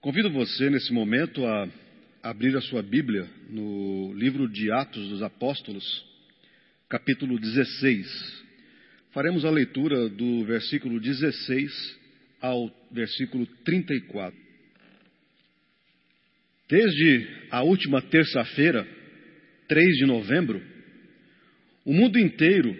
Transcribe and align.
Convido 0.00 0.30
você 0.30 0.70
nesse 0.70 0.94
momento 0.94 1.44
a 1.44 1.68
abrir 2.22 2.56
a 2.56 2.60
sua 2.62 2.82
Bíblia 2.82 3.28
no 3.50 4.14
livro 4.14 4.48
de 4.48 4.72
Atos 4.72 5.06
dos 5.10 5.22
Apóstolos, 5.22 5.84
capítulo 6.88 7.38
16. 7.38 8.44
Faremos 9.12 9.44
a 9.44 9.50
leitura 9.50 10.08
do 10.08 10.42
versículo 10.46 10.98
16 10.98 11.98
ao 12.40 12.74
versículo 12.90 13.44
34. 13.62 14.34
Desde 16.66 17.28
a 17.50 17.62
última 17.62 18.00
terça-feira, 18.00 18.88
3 19.68 19.96
de 19.98 20.06
novembro, 20.06 20.62
o 21.84 21.92
mundo 21.92 22.18
inteiro 22.18 22.74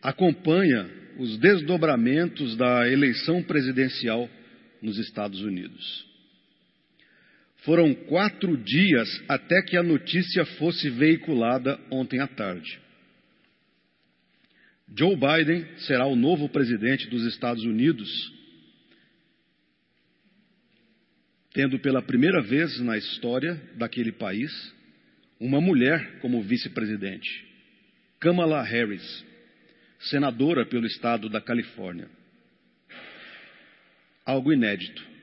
acompanha 0.00 0.88
os 1.18 1.38
desdobramentos 1.38 2.56
da 2.56 2.88
eleição 2.88 3.42
presidencial 3.42 4.30
nos 4.80 4.96
Estados 4.96 5.40
Unidos. 5.40 6.15
Foram 7.66 7.92
quatro 7.92 8.56
dias 8.56 9.08
até 9.28 9.60
que 9.60 9.76
a 9.76 9.82
notícia 9.82 10.46
fosse 10.56 10.88
veiculada 10.88 11.76
ontem 11.90 12.20
à 12.20 12.28
tarde. 12.28 12.80
Joe 14.96 15.16
Biden 15.16 15.66
será 15.78 16.06
o 16.06 16.14
novo 16.14 16.48
presidente 16.48 17.08
dos 17.08 17.24
Estados 17.26 17.64
Unidos, 17.64 18.08
tendo 21.52 21.76
pela 21.80 22.00
primeira 22.00 22.40
vez 22.40 22.78
na 22.78 22.96
história 22.96 23.60
daquele 23.74 24.12
país 24.12 24.52
uma 25.40 25.60
mulher 25.60 26.20
como 26.20 26.44
vice-presidente, 26.44 27.28
Kamala 28.20 28.62
Harris, 28.62 29.24
senadora 29.98 30.64
pelo 30.64 30.86
estado 30.86 31.28
da 31.28 31.40
Califórnia. 31.40 32.08
Algo 34.24 34.52
inédito. 34.52 35.15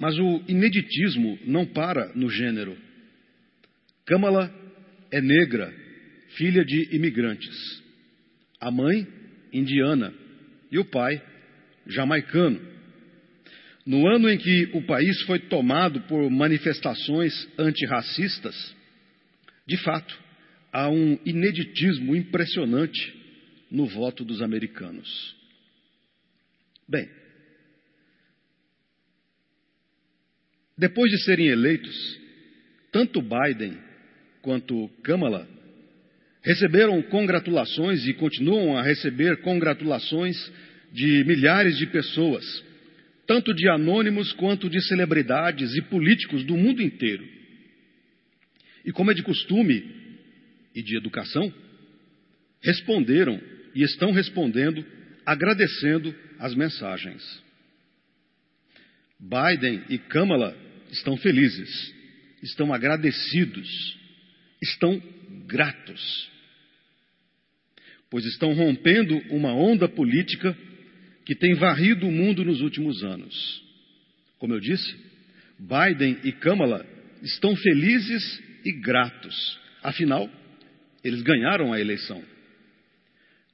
Mas 0.00 0.18
o 0.18 0.42
ineditismo 0.48 1.38
não 1.44 1.66
para 1.66 2.10
no 2.14 2.30
gênero. 2.30 2.76
Kamala 4.06 4.50
é 5.12 5.20
negra, 5.20 5.70
filha 6.36 6.64
de 6.64 6.96
imigrantes. 6.96 7.54
A 8.58 8.70
mãe, 8.70 9.06
indiana, 9.52 10.12
e 10.72 10.78
o 10.78 10.84
pai, 10.86 11.22
jamaicano. 11.86 12.58
No 13.84 14.08
ano 14.08 14.30
em 14.30 14.38
que 14.38 14.70
o 14.72 14.82
país 14.86 15.20
foi 15.22 15.38
tomado 15.38 16.00
por 16.02 16.30
manifestações 16.30 17.34
antirracistas, 17.58 18.74
de 19.66 19.76
fato, 19.78 20.18
há 20.72 20.88
um 20.88 21.18
ineditismo 21.26 22.16
impressionante 22.16 23.14
no 23.70 23.86
voto 23.86 24.24
dos 24.24 24.40
americanos. 24.40 25.36
Bem, 26.88 27.08
Depois 30.80 31.10
de 31.10 31.22
serem 31.24 31.48
eleitos, 31.48 32.18
tanto 32.90 33.20
Biden 33.20 33.76
quanto 34.40 34.88
Kamala 35.02 35.46
receberam 36.42 37.02
congratulações 37.02 38.06
e 38.06 38.14
continuam 38.14 38.78
a 38.78 38.82
receber 38.82 39.42
congratulações 39.42 40.34
de 40.90 41.22
milhares 41.24 41.76
de 41.76 41.86
pessoas, 41.86 42.64
tanto 43.26 43.52
de 43.52 43.68
anônimos 43.68 44.32
quanto 44.32 44.70
de 44.70 44.80
celebridades 44.88 45.74
e 45.74 45.82
políticos 45.82 46.44
do 46.44 46.56
mundo 46.56 46.80
inteiro. 46.80 47.28
E 48.82 48.90
como 48.90 49.10
é 49.10 49.14
de 49.14 49.22
costume 49.22 49.84
e 50.74 50.82
de 50.82 50.96
educação, 50.96 51.52
responderam 52.62 53.38
e 53.74 53.82
estão 53.82 54.12
respondendo, 54.12 54.82
agradecendo 55.26 56.14
as 56.38 56.54
mensagens. 56.54 57.22
Biden 59.20 59.84
e 59.90 59.98
Kamala 59.98 60.69
estão 60.90 61.16
felizes, 61.16 61.94
estão 62.42 62.72
agradecidos, 62.72 63.98
estão 64.62 65.00
gratos, 65.46 66.30
pois 68.10 68.24
estão 68.24 68.52
rompendo 68.52 69.16
uma 69.30 69.52
onda 69.52 69.88
política 69.88 70.56
que 71.24 71.34
tem 71.34 71.54
varrido 71.54 72.06
o 72.06 72.12
mundo 72.12 72.44
nos 72.44 72.60
últimos 72.60 73.04
anos. 73.04 73.62
Como 74.38 74.54
eu 74.54 74.60
disse, 74.60 74.96
Biden 75.58 76.18
e 76.24 76.32
Kamala 76.32 76.84
estão 77.22 77.54
felizes 77.54 78.42
e 78.64 78.72
gratos, 78.80 79.60
afinal, 79.82 80.28
eles 81.04 81.22
ganharam 81.22 81.72
a 81.72 81.80
eleição. 81.80 82.22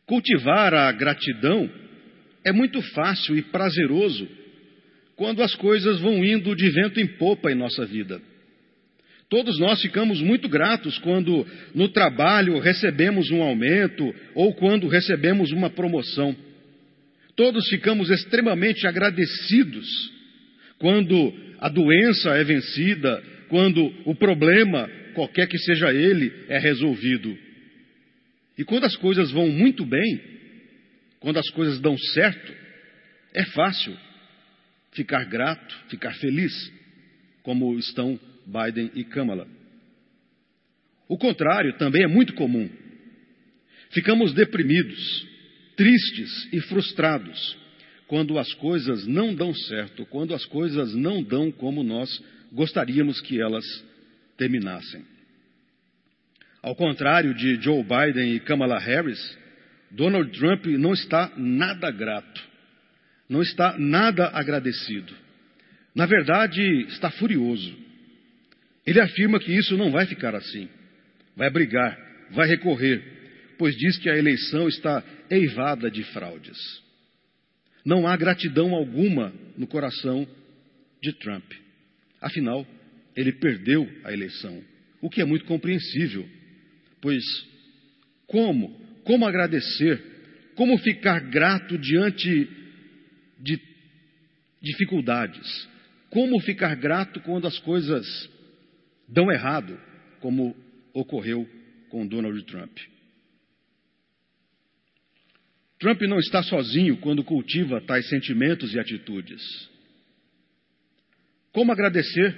Cultivar 0.07 0.73
a 0.73 0.91
gratidão 0.93 1.69
é 2.45 2.53
muito 2.53 2.81
fácil 2.93 3.37
e 3.37 3.43
prazeroso 3.43 4.29
quando 5.17 5.43
as 5.43 5.55
coisas 5.55 5.99
vão 5.99 6.23
indo 6.23 6.55
de 6.55 6.69
vento 6.69 7.01
em 7.01 7.07
popa 7.07 7.51
em 7.51 7.55
nossa 7.55 7.87
vida. 7.87 8.21
Todos 9.29 9.59
nós 9.59 9.81
ficamos 9.81 10.21
muito 10.21 10.49
gratos 10.49 10.99
quando 10.99 11.45
no 11.75 11.89
trabalho 11.89 12.61
recebemos 12.61 13.31
um 13.31 13.43
aumento 13.43 14.15
ou 14.35 14.55
quando 14.55 14.87
recebemos 14.87 15.51
uma 15.51 15.69
promoção. 15.69 16.37
Todos 17.35 17.69
ficamos 17.69 18.09
extremamente 18.11 18.87
agradecidos 18.87 19.87
quando 20.79 21.35
a 21.59 21.69
doença 21.69 22.37
é 22.37 22.45
vencida, 22.45 23.23
quando 23.49 23.93
o 24.05 24.15
problema, 24.15 24.89
qualquer 25.15 25.49
que 25.49 25.59
seja 25.59 25.93
ele, 25.93 26.33
é 26.49 26.59
resolvido. 26.59 27.37
E 28.57 28.65
quando 28.65 28.85
as 28.85 28.97
coisas 28.97 29.33
vão 29.33 29.49
muito 29.49 29.85
bem, 29.85 30.21
quando 31.19 31.39
as 31.39 31.49
coisas 31.51 31.81
dão 31.81 31.97
certo, 31.99 32.53
é 33.35 33.45
fácil 33.47 33.97
ficar 34.97 35.25
grato, 35.25 35.77
ficar 35.89 36.15
feliz, 36.15 36.73
como 37.43 37.79
estão 37.79 38.19
Biden 38.47 38.91
e 38.95 39.05
Kamala. 39.05 39.47
O 41.09 41.17
contrário 41.17 41.77
também 41.77 42.03
é 42.03 42.09
muito 42.09 42.35
comum. 42.35 42.69
Ficamos 43.91 44.33
deprimidos, 44.33 45.27
tristes 45.77 46.49
e 46.53 46.61
frustrados 46.63 47.57
quando 48.09 48.39
as 48.39 48.53
coisas 48.55 49.07
não 49.07 49.35
dão 49.35 49.55
certo, 49.55 50.07
quando 50.07 50.35
as 50.35 50.45
coisas 50.47 50.95
não 50.95 51.23
dão 51.23 51.53
como 51.53 51.83
nós 51.83 52.23
gostaríamos 52.53 53.21
que 53.21 53.41
elas 53.41 53.65
terminassem. 54.37 55.05
Ao 56.63 56.75
contrário 56.75 57.35
de 57.35 57.61
Joe 57.61 57.85
Biden 57.85 58.35
e 58.35 58.41
Kamala 58.41 58.79
Harris, 58.79 59.21
Donald 59.91 60.37
Trump 60.37 60.67
não 60.67 60.93
está 60.93 61.33
nada 61.37 61.91
grato 61.91 62.56
não 63.29 63.43
está 63.43 63.77
nada 63.79 64.29
agradecido. 64.29 65.15
Na 65.95 66.07
verdade, 66.07 66.63
está 66.89 67.11
furioso. 67.11 67.75
Ele 68.87 69.01
afirma 69.01 69.41
que 69.41 69.53
isso 69.53 69.77
não 69.77 69.91
vai 69.91 70.07
ficar 70.07 70.35
assim. 70.35 70.69
Vai 71.35 71.51
brigar, 71.51 71.99
vai 72.31 72.47
recorrer, 72.47 73.03
pois 73.59 73.77
diz 73.77 73.99
que 73.99 74.09
a 74.09 74.17
eleição 74.17 74.69
está 74.69 75.03
eivada 75.31 75.91
de 75.91 76.05
fraudes. 76.05 76.59
Não 77.85 78.07
há 78.07 78.17
gratidão 78.17 78.75
alguma 78.75 79.33
no 79.57 79.67
coração 79.67 80.27
de 81.03 81.13
Trump. 81.15 81.53
Afinal, 82.21 82.67
ele 83.15 83.33
perdeu 83.33 83.89
a 84.05 84.13
eleição, 84.13 84.63
o 85.01 85.09
que 85.09 85.21
é 85.21 85.25
muito 85.25 85.45
compreensível, 85.45 86.29
pois 87.01 87.23
como? 88.27 88.79
Como 89.05 89.27
agradecer? 89.27 90.03
Como 90.55 90.77
ficar 90.79 91.21
grato 91.21 91.79
diante 91.79 92.49
de 93.39 93.61
dificuldades. 94.63 95.69
Como 96.11 96.41
ficar 96.41 96.75
grato 96.77 97.21
quando 97.21 97.47
as 97.47 97.59
coisas 97.59 98.07
dão 99.09 99.31
errado, 99.31 99.79
como 100.21 100.57
ocorreu 100.93 101.49
com 101.91 102.07
Donald 102.07 102.43
Trump. 102.45 102.77
Trump 105.79 106.01
não 106.03 106.19
está 106.19 106.43
sozinho 106.43 106.97
quando 106.99 107.23
cultiva 107.23 107.81
tais 107.83 108.09
sentimentos 108.09 108.73
e 108.73 108.79
atitudes. 108.79 109.43
Como 111.53 111.71
agradecer? 111.71 112.35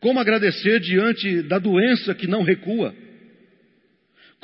Como 0.00 0.18
agradecer 0.18 0.80
diante 0.80 1.42
da 1.42 1.58
doença 1.58 2.14
que 2.14 2.26
não 2.26 2.42
recua? 2.42 2.94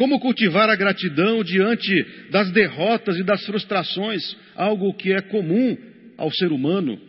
Como 0.03 0.19
cultivar 0.19 0.69
a 0.69 0.75
gratidão 0.75 1.45
diante 1.45 1.95
das 2.29 2.51
derrotas 2.51 3.17
e 3.19 3.23
das 3.23 3.47
frustrações, 3.47 4.37
algo 4.57 4.93
que 4.95 5.13
é 5.13 5.21
comum 5.21 5.79
ao 6.19 6.29
ser 6.29 6.51
humano? 6.51 7.01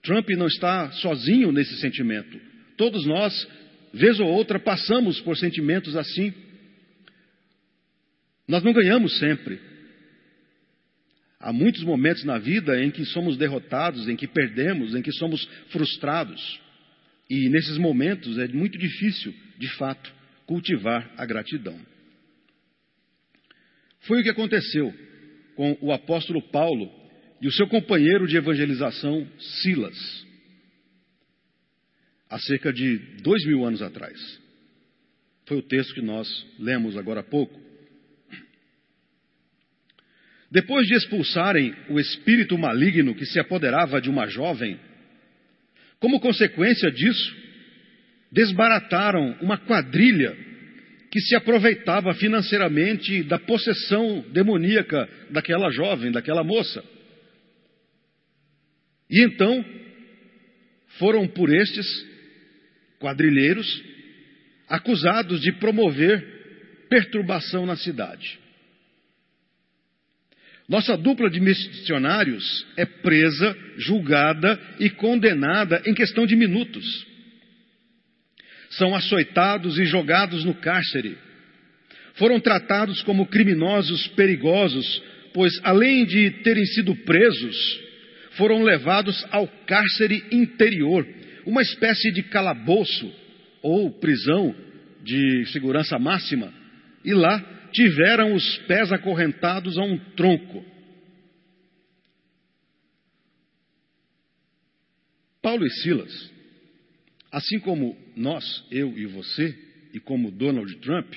Trump 0.00 0.28
não 0.36 0.46
está 0.46 0.92
sozinho 0.92 1.50
nesse 1.50 1.76
sentimento. 1.78 2.40
Todos 2.76 3.04
nós, 3.04 3.48
vez 3.92 4.20
ou 4.20 4.28
outra, 4.28 4.60
passamos 4.60 5.20
por 5.22 5.36
sentimentos 5.36 5.96
assim. 5.96 6.32
Nós 8.46 8.62
não 8.62 8.72
ganhamos 8.72 9.18
sempre. 9.18 9.58
Há 11.40 11.52
muitos 11.52 11.82
momentos 11.82 12.22
na 12.22 12.38
vida 12.38 12.80
em 12.84 12.92
que 12.92 13.04
somos 13.04 13.36
derrotados, 13.36 14.08
em 14.08 14.14
que 14.14 14.28
perdemos, 14.28 14.94
em 14.94 15.02
que 15.02 15.10
somos 15.10 15.44
frustrados. 15.70 16.60
E 17.28 17.48
nesses 17.48 17.78
momentos 17.78 18.38
é 18.38 18.46
muito 18.46 18.78
difícil, 18.78 19.34
de 19.58 19.68
fato, 19.70 20.22
cultivar 20.46 21.12
a 21.16 21.24
gratidão. 21.24 21.78
Foi 24.00 24.20
o 24.20 24.22
que 24.22 24.30
aconteceu 24.30 24.92
com 25.56 25.76
o 25.80 25.92
apóstolo 25.92 26.42
Paulo 26.50 26.90
e 27.40 27.48
o 27.48 27.52
seu 27.52 27.66
companheiro 27.68 28.26
de 28.26 28.36
evangelização, 28.36 29.26
Silas, 29.62 30.26
há 32.28 32.38
cerca 32.38 32.72
de 32.72 32.98
dois 33.22 33.44
mil 33.46 33.64
anos 33.64 33.82
atrás. 33.82 34.18
Foi 35.46 35.58
o 35.58 35.62
texto 35.62 35.94
que 35.94 36.02
nós 36.02 36.28
lemos 36.58 36.96
agora 36.96 37.20
há 37.20 37.24
pouco. 37.24 37.62
Depois 40.50 40.86
de 40.86 40.94
expulsarem 40.94 41.74
o 41.88 41.98
espírito 41.98 42.56
maligno 42.56 43.14
que 43.14 43.26
se 43.26 43.40
apoderava 43.40 44.00
de 44.00 44.08
uma 44.08 44.26
jovem, 44.26 44.78
como 45.98 46.20
consequência 46.20 46.90
disso, 46.90 47.43
desbarataram 48.34 49.38
uma 49.40 49.56
quadrilha 49.56 50.36
que 51.10 51.20
se 51.20 51.36
aproveitava 51.36 52.12
financeiramente 52.14 53.22
da 53.22 53.38
possessão 53.38 54.24
demoníaca 54.32 55.08
daquela 55.30 55.70
jovem, 55.70 56.10
daquela 56.10 56.42
moça. 56.42 56.84
E 59.08 59.24
então 59.24 59.64
foram 60.98 61.28
por 61.28 61.54
estes 61.54 61.86
quadrilheiros 62.98 63.82
acusados 64.68 65.40
de 65.40 65.52
promover 65.52 66.86
perturbação 66.88 67.64
na 67.64 67.76
cidade. 67.76 68.40
Nossa 70.68 70.96
dupla 70.96 71.30
de 71.30 71.38
missionários 71.38 72.66
é 72.76 72.84
presa, 72.84 73.56
julgada 73.76 74.58
e 74.80 74.90
condenada 74.90 75.80
em 75.86 75.94
questão 75.94 76.26
de 76.26 76.34
minutos. 76.34 77.13
São 78.78 78.94
açoitados 78.94 79.78
e 79.78 79.84
jogados 79.84 80.44
no 80.44 80.54
cárcere. 80.54 81.16
Foram 82.14 82.40
tratados 82.40 83.02
como 83.02 83.26
criminosos 83.26 84.06
perigosos, 84.08 85.02
pois 85.32 85.52
além 85.62 86.04
de 86.04 86.30
terem 86.42 86.64
sido 86.66 86.94
presos, 87.04 87.80
foram 88.32 88.62
levados 88.62 89.24
ao 89.30 89.46
cárcere 89.66 90.24
interior, 90.30 91.06
uma 91.46 91.62
espécie 91.62 92.12
de 92.12 92.22
calabouço 92.22 93.12
ou 93.62 93.90
prisão 93.98 94.54
de 95.02 95.46
segurança 95.46 95.98
máxima, 95.98 96.52
e 97.04 97.12
lá 97.12 97.68
tiveram 97.72 98.34
os 98.34 98.58
pés 98.66 98.92
acorrentados 98.92 99.76
a 99.76 99.82
um 99.82 99.98
tronco. 100.16 100.64
Paulo 105.42 105.66
e 105.66 105.70
Silas, 105.70 106.33
assim 107.34 107.58
como 107.58 107.96
nós, 108.16 108.64
eu 108.70 108.96
e 108.96 109.06
você, 109.06 109.58
e 109.92 109.98
como 109.98 110.30
Donald 110.30 110.72
Trump, 110.76 111.12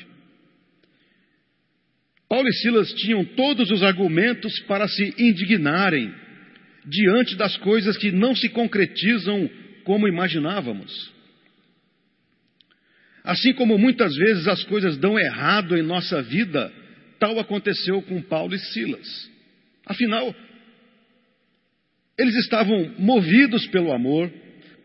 Paulo 2.27 2.49
e 2.49 2.53
Silas 2.53 2.91
tinham 2.93 3.23
todos 3.23 3.69
os 3.69 3.83
argumentos 3.83 4.59
para 4.61 4.87
se 4.87 5.13
indignarem 5.17 6.11
diante 6.85 7.35
das 7.35 7.55
coisas 7.57 7.95
que 7.97 8.11
não 8.11 8.35
se 8.35 8.49
concretizam 8.49 9.47
como 9.83 10.07
imaginávamos. 10.07 11.13
Assim 13.23 13.53
como 13.53 13.77
muitas 13.77 14.13
vezes 14.15 14.47
as 14.47 14.63
coisas 14.63 14.97
dão 14.97 15.19
errado 15.19 15.77
em 15.77 15.83
nossa 15.83 16.21
vida, 16.23 16.73
tal 17.19 17.39
aconteceu 17.39 18.01
com 18.01 18.23
Paulo 18.23 18.55
e 18.55 18.59
Silas. 18.59 19.31
Afinal, 19.85 20.35
eles 22.17 22.35
estavam 22.37 22.95
movidos 22.97 23.67
pelo 23.67 23.93
amor, 23.93 24.31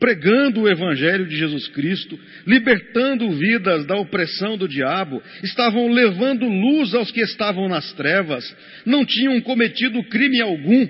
pregando 0.03 0.63
o 0.63 0.69
Evangelho 0.69 1.29
de 1.29 1.37
Jesus 1.37 1.69
Cristo, 1.69 2.19
libertando 2.45 3.31
vidas 3.39 3.87
da 3.87 3.95
opressão 3.95 4.59
do 4.59 4.67
diabo, 4.67 5.23
estavam 5.45 5.87
levando 5.93 6.45
luz 6.45 6.93
aos 6.93 7.13
que 7.13 7.21
estavam 7.21 7.69
nas 7.69 7.93
trevas, 7.93 8.45
não 8.85 9.07
tinham 9.07 9.41
cometido 9.43 10.03
crime 10.09 10.41
algum. 10.41 10.89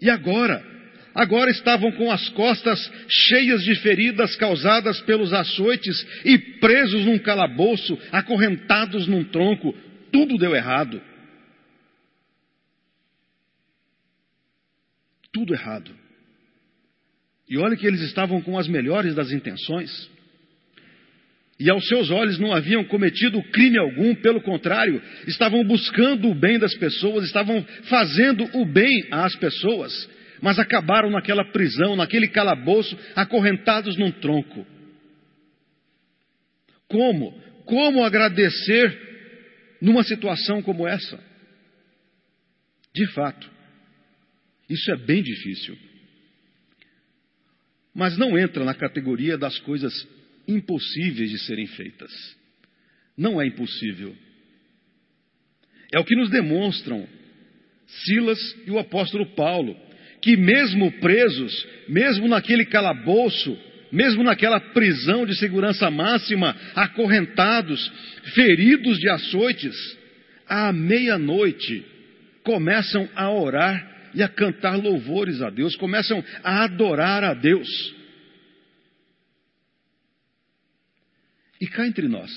E 0.00 0.08
agora, 0.08 0.64
agora 1.14 1.50
estavam 1.50 1.92
com 1.92 2.10
as 2.10 2.26
costas 2.30 2.80
cheias 3.06 3.62
de 3.64 3.74
feridas 3.82 4.34
causadas 4.36 4.98
pelos 5.02 5.34
açoites 5.34 5.94
e 6.24 6.38
presos 6.58 7.04
num 7.04 7.18
calabouço, 7.18 7.98
acorrentados 8.10 9.06
num 9.06 9.24
tronco. 9.24 9.74
Tudo 10.10 10.38
deu 10.38 10.56
errado. 10.56 11.02
Tudo 15.30 15.52
errado. 15.52 16.01
E 17.52 17.58
olha 17.58 17.76
que 17.76 17.86
eles 17.86 18.00
estavam 18.00 18.40
com 18.40 18.58
as 18.58 18.66
melhores 18.66 19.14
das 19.14 19.30
intenções. 19.30 20.10
E 21.60 21.68
aos 21.68 21.86
seus 21.86 22.10
olhos 22.10 22.38
não 22.38 22.50
haviam 22.54 22.82
cometido 22.84 23.42
crime 23.52 23.76
algum, 23.76 24.14
pelo 24.14 24.40
contrário, 24.40 25.02
estavam 25.26 25.62
buscando 25.62 26.30
o 26.30 26.34
bem 26.34 26.58
das 26.58 26.74
pessoas, 26.76 27.26
estavam 27.26 27.62
fazendo 27.90 28.48
o 28.54 28.64
bem 28.64 29.06
às 29.10 29.36
pessoas 29.36 30.08
mas 30.42 30.58
acabaram 30.58 31.08
naquela 31.08 31.44
prisão, 31.44 31.94
naquele 31.94 32.26
calabouço, 32.26 32.98
acorrentados 33.14 33.96
num 33.96 34.10
tronco. 34.10 34.66
Como? 36.88 37.30
Como 37.64 38.04
agradecer 38.04 39.78
numa 39.80 40.02
situação 40.02 40.60
como 40.60 40.86
essa? 40.86 41.16
De 42.92 43.06
fato, 43.12 43.48
isso 44.68 44.90
é 44.90 44.96
bem 44.96 45.22
difícil. 45.22 45.78
Mas 47.94 48.16
não 48.16 48.38
entra 48.38 48.64
na 48.64 48.74
categoria 48.74 49.36
das 49.36 49.58
coisas 49.60 49.92
impossíveis 50.48 51.30
de 51.30 51.38
serem 51.40 51.66
feitas. 51.66 52.10
Não 53.16 53.40
é 53.40 53.46
impossível. 53.46 54.16
É 55.92 55.98
o 55.98 56.04
que 56.04 56.16
nos 56.16 56.30
demonstram 56.30 57.06
Silas 57.86 58.56
e 58.66 58.70
o 58.70 58.78
apóstolo 58.78 59.26
Paulo 59.34 59.76
que, 60.22 60.36
mesmo 60.36 60.90
presos, 60.92 61.66
mesmo 61.88 62.28
naquele 62.28 62.64
calabouço, 62.64 63.58
mesmo 63.90 64.22
naquela 64.22 64.58
prisão 64.58 65.26
de 65.26 65.36
segurança 65.36 65.90
máxima, 65.90 66.56
acorrentados, 66.74 67.92
feridos 68.32 68.98
de 68.98 69.10
açoites, 69.10 69.76
à 70.48 70.72
meia-noite 70.72 71.84
começam 72.44 73.08
a 73.14 73.30
orar 73.30 73.91
e 74.14 74.22
a 74.22 74.28
cantar 74.28 74.76
louvores 74.76 75.40
a 75.42 75.50
Deus, 75.50 75.76
começam 75.76 76.22
a 76.42 76.64
adorar 76.64 77.24
a 77.24 77.34
Deus. 77.34 77.68
E 81.60 81.66
cá 81.66 81.86
entre 81.86 82.08
nós, 82.08 82.30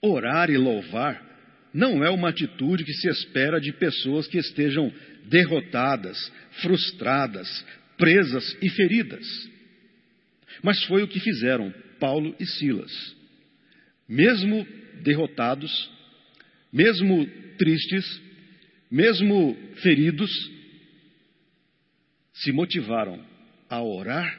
orar 0.00 0.50
e 0.50 0.56
louvar 0.56 1.28
não 1.72 2.04
é 2.04 2.10
uma 2.10 2.30
atitude 2.30 2.84
que 2.84 2.92
se 2.92 3.08
espera 3.08 3.60
de 3.60 3.72
pessoas 3.72 4.26
que 4.26 4.38
estejam 4.38 4.92
derrotadas, 5.26 6.18
frustradas, 6.62 7.48
presas 7.96 8.56
e 8.60 8.68
feridas. 8.70 9.26
Mas 10.62 10.82
foi 10.84 11.02
o 11.02 11.08
que 11.08 11.20
fizeram 11.20 11.72
Paulo 11.98 12.34
e 12.40 12.46
Silas. 12.46 12.92
Mesmo 14.08 14.66
derrotados, 15.02 15.90
mesmo 16.72 17.26
tristes, 17.56 18.20
mesmo 18.90 19.56
feridos, 19.82 20.30
se 22.32 22.52
motivaram 22.52 23.24
a 23.68 23.80
orar 23.82 24.38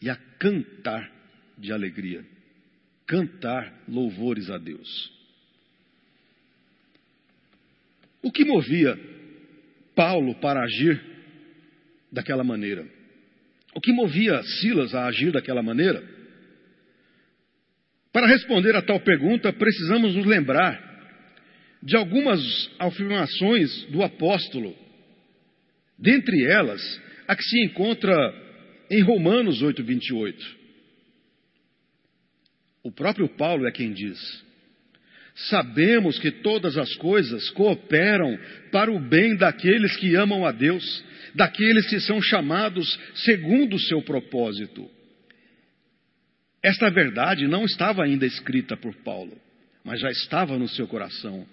e 0.00 0.08
a 0.08 0.16
cantar 0.38 1.10
de 1.58 1.72
alegria, 1.72 2.24
cantar 3.06 3.82
louvores 3.88 4.48
a 4.50 4.58
Deus. 4.58 5.12
O 8.22 8.30
que 8.30 8.44
movia 8.44 8.98
Paulo 9.94 10.34
para 10.36 10.62
agir 10.62 11.02
daquela 12.12 12.44
maneira? 12.44 12.86
O 13.74 13.80
que 13.80 13.92
movia 13.92 14.42
Silas 14.42 14.94
a 14.94 15.06
agir 15.06 15.32
daquela 15.32 15.62
maneira? 15.62 16.02
Para 18.12 18.28
responder 18.28 18.76
a 18.76 18.82
tal 18.82 19.00
pergunta, 19.00 19.52
precisamos 19.52 20.14
nos 20.14 20.24
lembrar 20.24 20.83
de 21.84 21.96
algumas 21.96 22.40
afirmações 22.78 23.84
do 23.90 24.02
apóstolo. 24.02 24.74
Dentre 25.98 26.42
elas, 26.46 26.80
a 27.28 27.36
que 27.36 27.42
se 27.42 27.62
encontra 27.62 28.16
em 28.90 29.02
Romanos 29.02 29.60
8, 29.60 29.84
28. 29.84 30.56
O 32.82 32.90
próprio 32.90 33.28
Paulo 33.28 33.66
é 33.66 33.70
quem 33.70 33.92
diz: 33.92 34.18
Sabemos 35.34 36.18
que 36.18 36.30
todas 36.30 36.78
as 36.78 36.94
coisas 36.96 37.50
cooperam 37.50 38.38
para 38.72 38.90
o 38.90 38.98
bem 38.98 39.36
daqueles 39.36 39.94
que 39.96 40.14
amam 40.14 40.46
a 40.46 40.52
Deus, 40.52 41.04
daqueles 41.34 41.86
que 41.86 42.00
são 42.00 42.20
chamados 42.22 42.98
segundo 43.14 43.76
o 43.76 43.80
seu 43.80 44.00
propósito. 44.00 44.90
Esta 46.62 46.88
verdade 46.88 47.46
não 47.46 47.66
estava 47.66 48.04
ainda 48.04 48.24
escrita 48.24 48.74
por 48.74 48.94
Paulo, 49.02 49.38
mas 49.84 50.00
já 50.00 50.10
estava 50.10 50.58
no 50.58 50.66
seu 50.66 50.86
coração. 50.88 51.46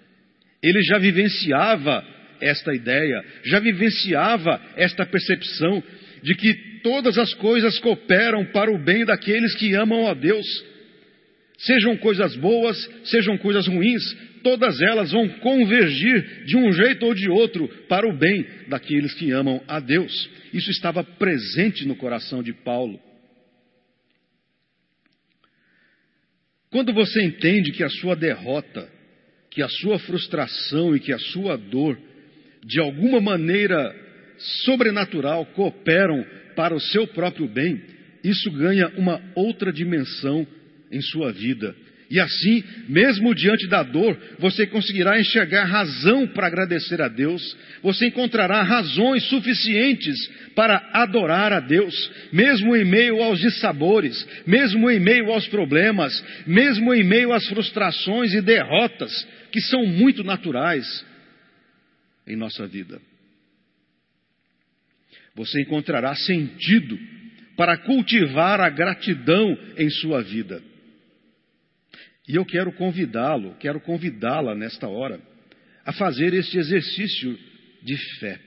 Ele 0.61 0.81
já 0.83 0.97
vivenciava 0.97 2.05
esta 2.39 2.73
ideia, 2.73 3.23
já 3.43 3.59
vivenciava 3.59 4.61
esta 4.75 5.05
percepção 5.05 5.83
de 6.23 6.35
que 6.35 6.53
todas 6.83 7.17
as 7.17 7.33
coisas 7.35 7.79
cooperam 7.79 8.45
para 8.45 8.71
o 8.71 8.77
bem 8.77 9.05
daqueles 9.05 9.55
que 9.55 9.73
amam 9.73 10.07
a 10.07 10.13
Deus 10.13 10.45
Sejam 11.61 11.95
coisas 11.95 12.35
boas, 12.37 12.75
sejam 13.05 13.37
coisas 13.37 13.67
ruins, 13.67 14.01
todas 14.41 14.81
elas 14.81 15.11
vão 15.11 15.29
convergir 15.29 16.43
de 16.45 16.57
um 16.57 16.71
jeito 16.71 17.05
ou 17.05 17.13
de 17.13 17.29
outro 17.29 17.67
para 17.87 18.07
o 18.07 18.17
bem 18.17 18.47
daqueles 18.67 19.13
que 19.13 19.31
amam 19.31 19.63
a 19.67 19.79
Deus. 19.79 20.11
Isso 20.51 20.71
estava 20.71 21.03
presente 21.03 21.85
no 21.85 21.95
coração 21.95 22.41
de 22.41 22.51
Paulo. 22.51 22.99
Quando 26.71 26.93
você 26.93 27.23
entende 27.23 27.71
que 27.71 27.83
a 27.83 27.89
sua 27.89 28.15
derrota, 28.15 28.89
que 29.51 29.61
a 29.61 29.67
sua 29.67 29.99
frustração 29.99 30.95
e 30.95 30.99
que 30.99 31.11
a 31.11 31.19
sua 31.19 31.57
dor, 31.57 31.99
de 32.65 32.79
alguma 32.79 33.19
maneira 33.19 33.93
sobrenatural, 34.63 35.45
cooperam 35.47 36.25
para 36.55 36.73
o 36.73 36.79
seu 36.79 37.05
próprio 37.07 37.47
bem, 37.47 37.81
isso 38.23 38.49
ganha 38.51 38.87
uma 38.97 39.21
outra 39.35 39.71
dimensão 39.71 40.47
em 40.89 41.01
sua 41.01 41.31
vida. 41.33 41.75
E 42.09 42.19
assim, 42.19 42.61
mesmo 42.89 43.33
diante 43.33 43.67
da 43.67 43.83
dor, 43.83 44.17
você 44.37 44.67
conseguirá 44.67 45.17
enxergar 45.17 45.63
razão 45.63 46.27
para 46.27 46.47
agradecer 46.47 47.01
a 47.01 47.07
Deus, 47.07 47.55
você 47.81 48.07
encontrará 48.07 48.61
razões 48.63 49.23
suficientes 49.29 50.17
para 50.53 50.89
adorar 50.91 51.53
a 51.53 51.61
Deus, 51.61 52.11
mesmo 52.33 52.75
em 52.75 52.83
meio 52.83 53.23
aos 53.23 53.39
dissabores, 53.39 54.27
mesmo 54.45 54.89
em 54.89 54.99
meio 54.99 55.31
aos 55.31 55.47
problemas, 55.47 56.11
mesmo 56.45 56.93
em 56.93 57.01
meio 57.01 57.31
às 57.31 57.47
frustrações 57.47 58.33
e 58.33 58.41
derrotas 58.41 59.25
que 59.51 59.61
são 59.61 59.85
muito 59.85 60.23
naturais 60.23 60.85
em 62.25 62.35
nossa 62.35 62.67
vida. 62.67 63.01
Você 65.35 65.61
encontrará 65.61 66.15
sentido 66.15 66.97
para 67.55 67.77
cultivar 67.77 68.59
a 68.61 68.69
gratidão 68.69 69.57
em 69.77 69.89
sua 69.89 70.21
vida. 70.21 70.61
E 72.27 72.35
eu 72.35 72.45
quero 72.45 72.71
convidá-lo, 72.73 73.55
quero 73.59 73.79
convidá-la 73.81 74.55
nesta 74.55 74.87
hora 74.87 75.21
a 75.85 75.91
fazer 75.91 76.33
este 76.33 76.57
exercício 76.57 77.37
de 77.81 77.97
fé. 78.19 78.39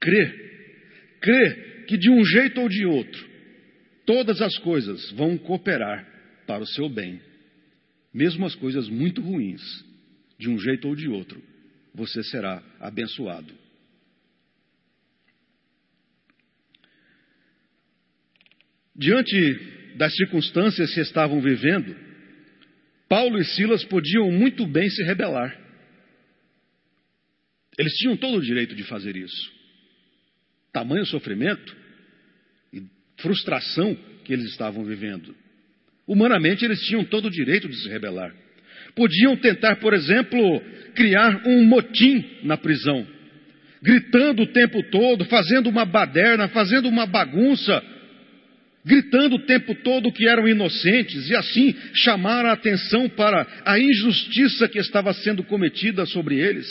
Crer, 0.00 1.18
crer 1.20 1.86
que 1.86 1.96
de 1.96 2.10
um 2.10 2.24
jeito 2.24 2.60
ou 2.60 2.68
de 2.68 2.84
outro, 2.86 3.28
todas 4.04 4.40
as 4.40 4.56
coisas 4.58 5.10
vão 5.12 5.36
cooperar 5.38 6.06
para 6.46 6.62
o 6.62 6.66
seu 6.66 6.88
bem, 6.88 7.20
mesmo 8.12 8.46
as 8.46 8.54
coisas 8.54 8.88
muito 8.88 9.20
ruins, 9.20 9.62
de 10.38 10.48
um 10.48 10.58
jeito 10.58 10.88
ou 10.88 10.94
de 10.94 11.08
outro, 11.08 11.42
você 11.94 12.22
será 12.22 12.62
abençoado. 12.78 13.52
Diante 18.94 19.94
das 19.96 20.14
circunstâncias 20.14 20.92
que 20.94 21.00
estavam 21.00 21.40
vivendo, 21.40 21.94
Paulo 23.08 23.38
e 23.38 23.44
Silas 23.44 23.84
podiam 23.84 24.30
muito 24.30 24.66
bem 24.66 24.88
se 24.90 25.02
rebelar. 25.02 25.56
Eles 27.78 27.94
tinham 27.94 28.16
todo 28.16 28.38
o 28.38 28.42
direito 28.42 28.74
de 28.74 28.82
fazer 28.84 29.16
isso. 29.16 29.52
Tamanho 30.72 31.06
sofrimento 31.06 31.76
e 32.72 32.82
frustração 33.20 33.94
que 34.24 34.32
eles 34.32 34.46
estavam 34.50 34.84
vivendo. 34.84 35.34
Humanamente, 36.06 36.64
eles 36.64 36.80
tinham 36.82 37.04
todo 37.04 37.26
o 37.26 37.30
direito 37.30 37.68
de 37.68 37.76
se 37.80 37.88
rebelar. 37.88 38.34
Podiam 38.98 39.36
tentar, 39.36 39.76
por 39.76 39.94
exemplo, 39.94 40.60
criar 40.92 41.46
um 41.46 41.64
motim 41.64 42.24
na 42.42 42.56
prisão, 42.56 43.06
gritando 43.80 44.42
o 44.42 44.46
tempo 44.48 44.82
todo, 44.90 45.24
fazendo 45.26 45.68
uma 45.68 45.84
baderna, 45.84 46.48
fazendo 46.48 46.88
uma 46.88 47.06
bagunça 47.06 47.80
gritando 48.84 49.36
o 49.36 49.40
tempo 49.40 49.74
todo 49.74 50.10
que 50.10 50.26
eram 50.26 50.48
inocentes 50.48 51.28
e 51.28 51.36
assim 51.36 51.76
chamar 51.92 52.46
a 52.46 52.52
atenção 52.52 53.06
para 53.06 53.46
a 53.64 53.78
injustiça 53.78 54.66
que 54.66 54.78
estava 54.78 55.12
sendo 55.12 55.44
cometida 55.44 56.06
sobre 56.06 56.38
eles. 56.38 56.66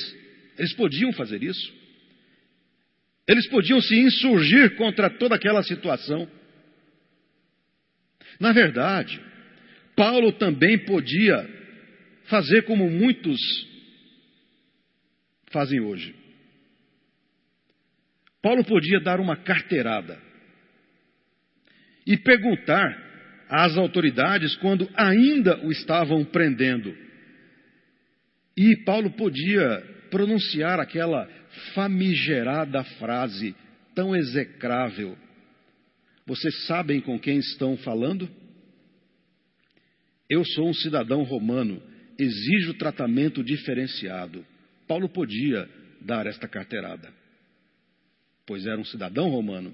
Eles 0.57 0.74
podiam 0.74 1.13
fazer 1.13 1.43
isso. 1.43 1.72
Eles 3.27 3.48
podiam 3.48 3.79
se 3.79 3.96
insurgir 4.00 4.75
contra 4.75 5.12
toda 5.12 5.36
aquela 5.36 5.62
situação. 5.62 6.27
Na 8.39 8.51
verdade, 8.51 9.22
Paulo 9.96 10.31
também 10.31 10.77
podia 10.86 11.57
fazer 12.27 12.63
como 12.63 12.89
muitos 12.89 13.39
fazem 15.51 15.79
hoje. 15.79 16.15
Paulo 18.41 18.63
podia 18.63 19.00
dar 19.00 19.19
uma 19.19 19.36
carteirada 19.36 20.22
e 22.05 22.15
perguntar 22.17 23.05
às 23.50 23.77
autoridades 23.77 24.55
quando 24.57 24.89
ainda 24.96 25.65
o 25.65 25.72
estavam 25.72 26.24
prendendo. 26.24 26.96
E 28.55 28.75
Paulo 28.86 29.12
podia 29.12 29.81
pronunciar 30.10 30.79
aquela 30.79 31.27
famigerada 31.74 32.84
frase 33.00 33.55
tão 33.93 34.15
execrável: 34.15 35.17
Vocês 36.25 36.65
sabem 36.65 37.01
com 37.01 37.19
quem 37.19 37.38
estão 37.38 37.77
falando? 37.77 38.29
Eu 40.29 40.43
sou 40.46 40.69
um 40.69 40.74
cidadão 40.74 41.24
romano, 41.24 41.81
exijo 42.18 42.74
tratamento 42.76 43.44
diferenciado. 43.44 44.46
Paulo 44.88 45.10
podia 45.10 45.68
dar 46.02 46.26
esta 46.28 46.48
carteirada, 46.48 47.14
pois 48.46 48.66
era 48.66 48.80
um 48.80 48.86
cidadão 48.86 49.30
romano 49.30 49.74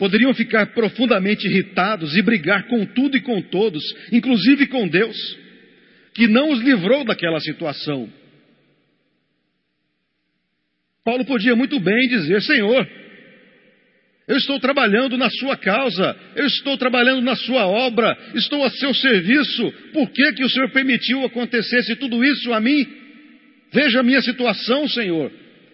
poderiam 0.00 0.32
ficar 0.32 0.72
profundamente 0.72 1.46
irritados 1.46 2.16
e 2.16 2.22
brigar 2.22 2.66
com 2.68 2.86
tudo 2.86 3.18
e 3.18 3.20
com 3.20 3.42
todos, 3.42 3.82
inclusive 4.10 4.66
com 4.66 4.88
Deus, 4.88 5.14
que 6.14 6.26
não 6.26 6.50
os 6.50 6.60
livrou 6.62 7.04
daquela 7.04 7.38
situação. 7.38 8.10
Paulo 11.04 11.26
podia 11.26 11.54
muito 11.54 11.78
bem 11.78 12.08
dizer: 12.08 12.40
Senhor, 12.40 12.88
eu 14.30 14.36
estou 14.36 14.60
trabalhando 14.60 15.18
na 15.18 15.28
sua 15.28 15.56
causa, 15.56 16.16
eu 16.36 16.46
estou 16.46 16.78
trabalhando 16.78 17.20
na 17.20 17.34
sua 17.34 17.66
obra, 17.66 18.16
estou 18.34 18.64
a 18.64 18.70
seu 18.70 18.94
serviço, 18.94 19.72
por 19.92 20.08
que, 20.10 20.32
que 20.34 20.44
o 20.44 20.48
Senhor 20.48 20.70
permitiu 20.70 21.24
acontecesse 21.24 21.96
tudo 21.96 22.24
isso 22.24 22.52
a 22.52 22.60
mim? 22.60 22.86
Veja 23.72 24.00
a 24.00 24.02
minha 24.02 24.22
situação, 24.22 24.88
Senhor, 24.88 25.32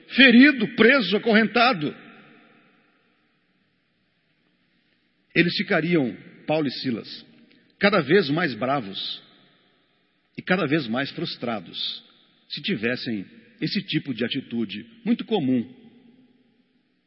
ferido, 0.08 0.66
preso, 0.68 1.16
acorrentado. 1.16 1.94
eles 5.36 5.54
ficariam, 5.54 6.16
Paulo 6.46 6.66
e 6.66 6.70
Silas, 6.70 7.26
cada 7.78 8.00
vez 8.00 8.30
mais 8.30 8.54
bravos 8.54 9.22
e 10.34 10.40
cada 10.40 10.66
vez 10.66 10.88
mais 10.88 11.10
frustrados 11.10 12.02
se 12.48 12.62
tivessem 12.62 13.26
esse 13.60 13.82
tipo 13.82 14.14
de 14.14 14.24
atitude. 14.24 14.86
Muito 15.04 15.26
comum, 15.26 15.70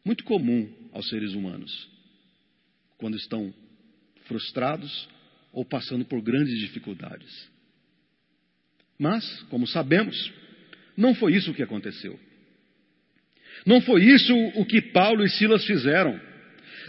muito 0.06 0.24
comum 0.24 0.72
aos 0.92 1.08
seres 1.10 1.34
humanos, 1.34 1.90
quando 2.98 3.18
estão 3.18 3.54
frustrados 4.26 5.08
ou 5.52 5.66
passando 5.66 6.06
por 6.06 6.22
grandes 6.22 6.58
dificuldades. 6.60 7.50
Mas, 8.98 9.26
como 9.44 9.66
sabemos, 9.66 10.32
não 10.96 11.16
foi 11.16 11.36
isso 11.36 11.54
que 11.54 11.64
aconteceu. 11.64 12.20
Não 13.66 13.82
foi 13.82 14.04
isso 14.04 14.34
o 14.56 14.66
que 14.66 14.82
Paulo 14.82 15.26
e 15.26 15.30
Silas 15.30 15.66
fizeram 15.66 16.30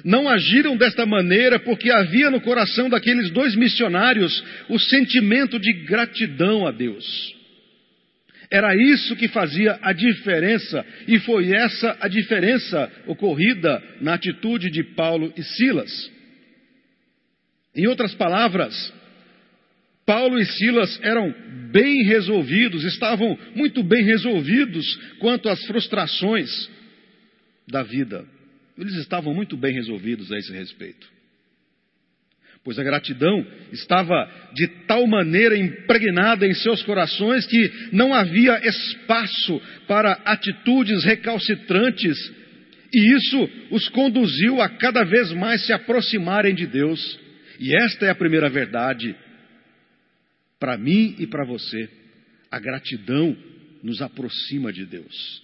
não 0.04 0.28
agiram 0.28 0.76
desta 0.76 1.04
maneira 1.04 1.58
porque 1.58 1.90
havia 1.90 2.30
no 2.30 2.40
coração 2.40 2.88
daqueles 2.88 3.30
dois 3.30 3.54
missionários 3.54 4.42
o 4.68 4.78
sentimento 4.78 5.58
de 5.58 5.72
gratidão 5.84 6.66
a 6.66 6.70
Deus. 6.70 7.36
Era 8.50 8.74
isso 8.74 9.14
que 9.14 9.28
fazia 9.28 9.78
a 9.80 9.92
diferença, 9.92 10.84
e 11.06 11.20
foi 11.20 11.52
essa 11.52 11.96
a 12.00 12.08
diferença 12.08 12.90
ocorrida 13.06 13.80
na 14.00 14.14
atitude 14.14 14.70
de 14.70 14.82
Paulo 14.82 15.32
e 15.36 15.42
Silas. 15.42 16.10
Em 17.74 17.86
outras 17.86 18.12
palavras, 18.14 18.92
Paulo 20.04 20.40
e 20.40 20.44
Silas 20.44 20.98
eram 21.02 21.32
bem 21.70 22.02
resolvidos, 22.02 22.82
estavam 22.82 23.38
muito 23.54 23.84
bem 23.84 24.04
resolvidos 24.04 24.84
quanto 25.20 25.48
às 25.48 25.64
frustrações 25.66 26.50
da 27.68 27.84
vida. 27.84 28.26
Eles 28.76 28.94
estavam 28.94 29.32
muito 29.32 29.56
bem 29.56 29.72
resolvidos 29.74 30.32
a 30.32 30.38
esse 30.38 30.52
respeito. 30.52 31.19
Pois 32.62 32.78
a 32.78 32.82
gratidão 32.82 33.46
estava 33.72 34.30
de 34.54 34.66
tal 34.86 35.06
maneira 35.06 35.56
impregnada 35.56 36.46
em 36.46 36.52
seus 36.52 36.82
corações 36.82 37.46
que 37.46 37.72
não 37.92 38.12
havia 38.12 38.60
espaço 38.66 39.60
para 39.88 40.12
atitudes 40.24 41.04
recalcitrantes, 41.04 42.18
e 42.92 43.16
isso 43.16 43.50
os 43.70 43.88
conduziu 43.88 44.60
a 44.60 44.68
cada 44.68 45.04
vez 45.04 45.32
mais 45.32 45.64
se 45.64 45.72
aproximarem 45.72 46.54
de 46.54 46.66
Deus. 46.66 47.18
E 47.58 47.74
esta 47.76 48.06
é 48.06 48.10
a 48.10 48.14
primeira 48.14 48.48
verdade 48.48 49.14
para 50.58 50.76
mim 50.76 51.14
e 51.18 51.26
para 51.26 51.44
você. 51.44 51.88
A 52.50 52.58
gratidão 52.58 53.36
nos 53.82 54.02
aproxima 54.02 54.72
de 54.72 54.84
Deus. 54.84 55.42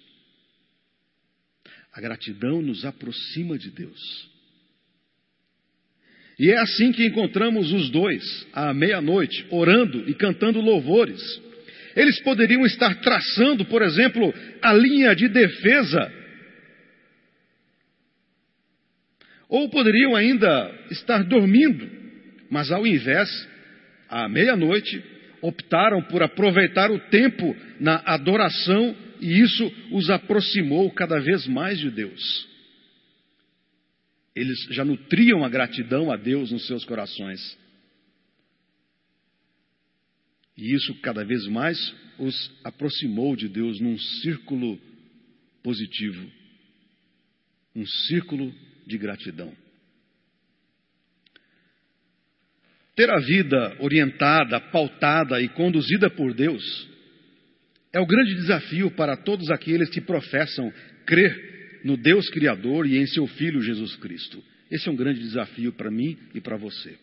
A 1.93 2.01
gratidão 2.01 2.61
nos 2.61 2.85
aproxima 2.85 3.57
de 3.57 3.71
Deus. 3.71 4.36
E 6.39 6.51
é 6.51 6.59
assim 6.59 6.93
que 6.93 7.07
encontramos 7.07 7.73
os 7.73 7.91
dois, 7.91 8.47
à 8.53 8.75
meia-noite, 8.75 9.47
orando 9.51 10.09
e 10.09 10.15
cantando 10.15 10.61
louvores. 10.61 11.21
Eles 11.95 12.21
poderiam 12.21 12.67
estar 12.67 12.95
traçando, 13.01 13.65
por 13.65 13.81
exemplo, 13.81 14.35
a 14.61 14.73
linha 14.75 15.15
de 15.15 15.29
defesa. 15.29 16.13
Ou 19.49 19.71
poderiam 19.71 20.15
ainda 20.15 20.71
estar 20.91 21.25
dormindo, 21.25 21.89
mas 22.51 22.71
ao 22.71 22.87
invés, 22.87 23.49
à 24.09 24.29
meia-noite, 24.29 25.03
optaram 25.41 26.03
por 26.03 26.23
aproveitar 26.23 26.91
o 26.91 26.99
tempo 27.09 27.57
na 27.81 28.03
adoração 28.05 28.95
e 29.21 29.41
isso 29.41 29.73
os 29.91 30.11
aproximou 30.11 30.91
cada 30.91 31.19
vez 31.19 31.47
mais 31.47 31.79
de 31.79 31.91
Deus. 31.91 32.56
Eles 34.37 34.59
já 34.71 34.85
nutriam 34.85 35.43
a 35.43 35.49
gratidão 35.49 36.13
a 36.13 36.17
Deus 36.17 36.53
nos 36.53 36.67
seus 36.67 36.85
corações. 36.85 37.41
E 40.55 40.75
isso 40.75 40.95
cada 41.01 41.25
vez 41.25 41.47
mais 41.47 41.79
os 42.19 42.53
aproximou 42.63 43.35
de 43.35 43.49
Deus 43.49 43.81
num 43.81 43.99
círculo 43.99 44.79
positivo, 45.63 46.31
um 47.75 47.87
círculo 47.87 48.55
de 48.87 48.99
gratidão. 48.99 49.57
Ter 52.95 53.11
a 53.11 53.19
vida 53.19 53.77
orientada, 53.81 54.61
pautada 54.61 55.41
e 55.41 55.49
conduzida 55.49 56.11
por 56.11 56.35
Deus 56.35 56.63
é 57.91 58.01
o 58.01 58.07
grande 58.07 58.35
desafio 58.35 58.91
para 58.91 59.17
todos 59.17 59.51
aqueles 59.51 59.89
que 59.89 60.01
professam 60.03 60.71
crer 61.07 61.56
no 61.87 61.97
Deus 61.97 62.29
Criador 62.31 62.85
e 62.85 62.99
em 62.99 63.07
seu 63.07 63.29
Filho 63.29 63.63
Jesus 63.63 63.95
Cristo. 63.97 64.43
Esse 64.69 64.89
é 64.89 64.93
um 64.93 64.97
grande 64.97 65.21
desafio 65.21 65.73
para 65.73 65.89
mim 65.89 66.19
e 66.35 66.41
para 66.41 66.57
você. 66.57 66.99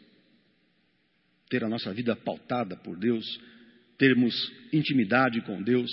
Ter 1.49 1.63
a 1.63 1.69
nossa 1.69 1.93
vida 1.93 2.17
pautada 2.17 2.75
por 2.75 2.97
Deus, 2.97 3.25
termos 3.97 4.51
intimidade 4.73 5.39
com 5.41 5.63
Deus 5.63 5.89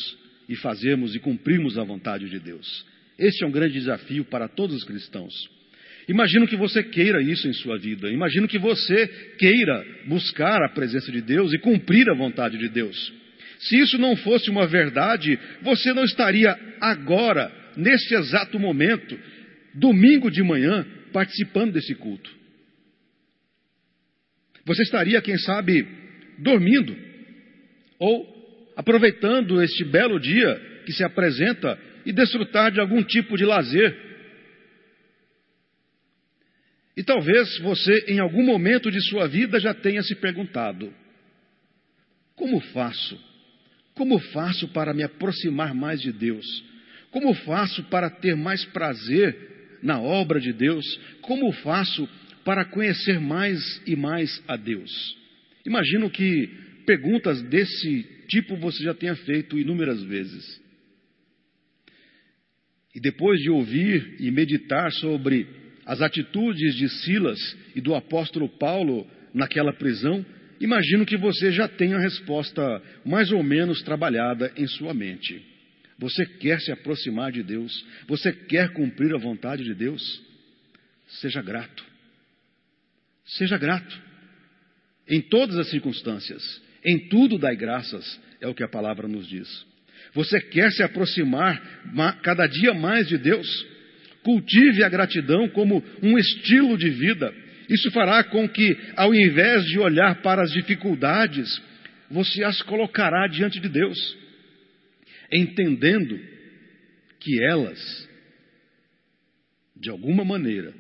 e 0.48 0.56
fazermos 0.56 1.14
e 1.14 1.20
cumprirmos 1.20 1.78
a 1.78 1.84
vontade 1.84 2.28
de 2.28 2.40
Deus. 2.40 2.84
Esse 3.16 3.44
é 3.44 3.46
um 3.46 3.52
grande 3.52 3.74
desafio 3.74 4.24
para 4.24 4.48
todos 4.48 4.74
os 4.74 4.84
cristãos. 4.84 5.32
Imagino 6.08 6.48
que 6.48 6.56
você 6.56 6.82
queira 6.82 7.22
isso 7.22 7.46
em 7.46 7.52
sua 7.52 7.78
vida. 7.78 8.10
Imagino 8.10 8.48
que 8.48 8.58
você 8.58 9.06
queira 9.38 9.86
buscar 10.08 10.64
a 10.64 10.68
presença 10.68 11.12
de 11.12 11.20
Deus 11.20 11.52
e 11.52 11.58
cumprir 11.58 12.10
a 12.10 12.16
vontade 12.16 12.58
de 12.58 12.68
Deus. 12.68 13.12
Se 13.60 13.78
isso 13.78 13.98
não 13.98 14.16
fosse 14.16 14.50
uma 14.50 14.66
verdade, 14.66 15.38
você 15.62 15.92
não 15.92 16.02
estaria 16.02 16.58
agora 16.80 17.59
neste 17.80 18.14
exato 18.14 18.58
momento, 18.58 19.18
domingo 19.74 20.30
de 20.30 20.42
manhã, 20.42 20.86
participando 21.12 21.72
desse 21.72 21.94
culto. 21.94 22.30
Você 24.64 24.82
estaria, 24.82 25.20
quem 25.22 25.38
sabe, 25.38 25.86
dormindo, 26.38 26.96
ou 27.98 28.72
aproveitando 28.76 29.62
este 29.62 29.84
belo 29.84 30.20
dia 30.20 30.82
que 30.84 30.92
se 30.92 31.02
apresenta 31.02 31.78
e 32.04 32.12
desfrutar 32.12 32.70
de 32.70 32.80
algum 32.80 33.02
tipo 33.02 33.36
de 33.36 33.44
lazer. 33.44 33.96
E 36.96 37.02
talvez 37.02 37.58
você, 37.58 38.04
em 38.08 38.18
algum 38.18 38.44
momento 38.44 38.90
de 38.90 39.00
sua 39.08 39.26
vida, 39.26 39.58
já 39.58 39.72
tenha 39.72 40.02
se 40.02 40.14
perguntado: 40.16 40.92
como 42.34 42.60
faço? 42.60 43.18
Como 43.94 44.18
faço 44.18 44.68
para 44.68 44.94
me 44.94 45.02
aproximar 45.02 45.74
mais 45.74 46.00
de 46.00 46.12
Deus? 46.12 46.69
Como 47.10 47.34
faço 47.34 47.82
para 47.84 48.08
ter 48.08 48.36
mais 48.36 48.64
prazer 48.66 49.78
na 49.82 50.00
obra 50.00 50.40
de 50.40 50.52
Deus? 50.52 50.84
Como 51.22 51.52
faço 51.52 52.08
para 52.44 52.64
conhecer 52.64 53.18
mais 53.18 53.60
e 53.86 53.96
mais 53.96 54.42
a 54.46 54.56
Deus? 54.56 54.90
Imagino 55.66 56.08
que 56.08 56.48
perguntas 56.86 57.42
desse 57.42 58.02
tipo 58.28 58.56
você 58.56 58.82
já 58.84 58.94
tenha 58.94 59.16
feito 59.16 59.58
inúmeras 59.58 60.02
vezes. 60.04 60.60
E 62.94 63.00
depois 63.00 63.40
de 63.40 63.50
ouvir 63.50 64.16
e 64.18 64.30
meditar 64.30 64.90
sobre 64.92 65.46
as 65.86 66.00
atitudes 66.00 66.74
de 66.76 66.88
Silas 66.88 67.38
e 67.74 67.80
do 67.80 67.94
apóstolo 67.94 68.48
Paulo 68.48 69.06
naquela 69.34 69.72
prisão, 69.72 70.24
imagino 70.60 71.06
que 71.06 71.16
você 71.16 71.52
já 71.52 71.68
tenha 71.68 71.96
a 71.96 72.00
resposta 72.00 72.82
mais 73.04 73.30
ou 73.32 73.42
menos 73.42 73.82
trabalhada 73.82 74.52
em 74.56 74.66
sua 74.66 74.92
mente. 74.92 75.49
Você 76.00 76.24
quer 76.24 76.58
se 76.60 76.72
aproximar 76.72 77.30
de 77.30 77.42
Deus? 77.42 77.84
Você 78.08 78.32
quer 78.32 78.72
cumprir 78.72 79.14
a 79.14 79.18
vontade 79.18 79.62
de 79.62 79.74
Deus? 79.74 80.22
Seja 81.20 81.42
grato. 81.42 81.84
Seja 83.26 83.58
grato. 83.58 84.00
Em 85.06 85.20
todas 85.20 85.58
as 85.58 85.68
circunstâncias, 85.68 86.42
em 86.82 87.08
tudo 87.10 87.38
dai 87.38 87.54
graças, 87.54 88.18
é 88.40 88.48
o 88.48 88.54
que 88.54 88.64
a 88.64 88.68
palavra 88.68 89.06
nos 89.06 89.28
diz. 89.28 89.46
Você 90.14 90.40
quer 90.40 90.72
se 90.72 90.82
aproximar 90.82 91.60
cada 92.22 92.46
dia 92.46 92.72
mais 92.72 93.06
de 93.06 93.18
Deus? 93.18 93.46
Cultive 94.22 94.82
a 94.82 94.88
gratidão 94.88 95.50
como 95.50 95.84
um 96.02 96.18
estilo 96.18 96.78
de 96.78 96.88
vida. 96.88 97.30
Isso 97.68 97.90
fará 97.90 98.24
com 98.24 98.48
que, 98.48 98.74
ao 98.96 99.14
invés 99.14 99.64
de 99.66 99.78
olhar 99.78 100.22
para 100.22 100.42
as 100.42 100.50
dificuldades, 100.50 101.60
você 102.10 102.42
as 102.42 102.62
colocará 102.62 103.26
diante 103.26 103.60
de 103.60 103.68
Deus 103.68 104.19
entendendo 105.32 106.18
que 107.18 107.42
elas, 107.42 108.08
de 109.76 109.90
alguma 109.90 110.24
maneira, 110.24 110.74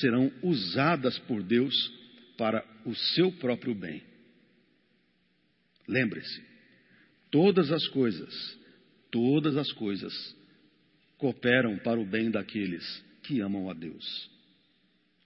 serão 0.00 0.32
usadas 0.42 1.18
por 1.20 1.42
Deus 1.42 1.74
para 2.36 2.64
o 2.84 2.94
seu 2.94 3.32
próprio 3.32 3.74
bem. 3.74 4.02
Lembre-se, 5.86 6.42
todas 7.30 7.70
as 7.70 7.86
coisas, 7.88 8.58
todas 9.10 9.56
as 9.56 9.70
coisas 9.72 10.12
cooperam 11.18 11.78
para 11.78 12.00
o 12.00 12.06
bem 12.06 12.30
daqueles 12.30 13.04
que 13.22 13.40
amam 13.40 13.70
a 13.70 13.74
Deus. 13.74 14.30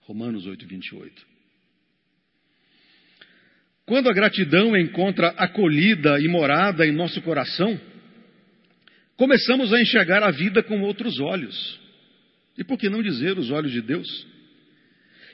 Romanos 0.01 0.45
8, 0.45 0.65
28. 0.67 1.27
Quando 3.85 4.09
a 4.09 4.13
gratidão 4.13 4.75
encontra 4.75 5.29
acolhida 5.29 6.19
e 6.19 6.27
morada 6.27 6.85
em 6.85 6.91
nosso 6.91 7.21
coração, 7.21 7.79
começamos 9.17 9.73
a 9.73 9.81
enxergar 9.81 10.23
a 10.23 10.31
vida 10.31 10.63
com 10.63 10.81
outros 10.81 11.19
olhos. 11.19 11.79
E 12.57 12.63
por 12.63 12.77
que 12.77 12.89
não 12.89 13.03
dizer 13.03 13.37
os 13.37 13.51
olhos 13.51 13.71
de 13.71 13.81
Deus? 13.81 14.07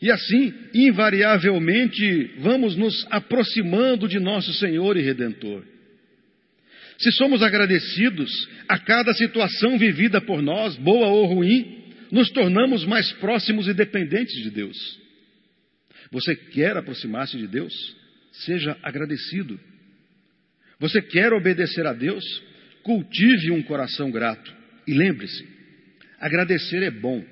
E 0.02 0.12
assim, 0.12 0.54
invariavelmente, 0.74 2.32
vamos 2.40 2.76
nos 2.76 3.06
aproximando 3.10 4.08
de 4.08 4.20
nosso 4.20 4.52
Senhor 4.54 4.98
e 4.98 5.02
Redentor. 5.02 5.64
Se 6.98 7.12
somos 7.14 7.42
agradecidos 7.42 8.30
a 8.68 8.78
cada 8.78 9.14
situação 9.14 9.78
vivida 9.78 10.22
por 10.22 10.42
nós, 10.42 10.76
boa 10.78 11.08
ou 11.08 11.26
ruim, 11.26 11.84
nos 12.12 12.30
tornamos 12.32 12.86
mais 12.86 13.12
próximos 13.14 13.68
e 13.68 13.74
dependentes 13.74 14.36
de 14.44 14.52
Deus. 14.52 14.78
Você 16.12 16.36
quer 16.36 16.78
aproximar-se 16.78 17.38
de 17.38 17.48
Deus? 17.48 17.74
Seja 18.32 18.78
agradecido. 18.84 19.60
Você 20.80 21.02
quer 21.02 21.34
obedecer 21.34 21.88
a 21.88 21.94
Deus? 21.94 22.24
Cultive 22.84 23.52
um 23.52 23.64
coração 23.64 24.12
grato. 24.12 24.54
E 24.86 24.94
lembre-se: 24.94 25.48
agradecer 26.20 26.84
é 26.84 26.92
bom, 26.92 27.26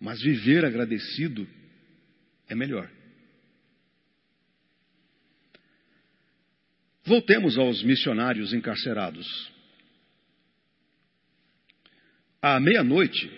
mas 0.00 0.22
viver 0.22 0.64
agradecido 0.64 1.46
é 2.48 2.54
melhor. 2.54 2.90
Voltemos 7.04 7.56
aos 7.58 7.82
missionários 7.82 8.52
encarcerados. 8.52 9.52
À 12.42 12.60
meia-noite, 12.60 13.30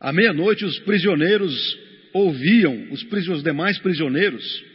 à 0.00 0.12
meia-noite 0.12 0.64
os 0.64 0.78
prisioneiros 0.80 1.78
ouviam, 2.12 2.90
os, 2.92 3.02
os 3.04 3.42
demais 3.42 3.78
prisioneiros 3.78 4.71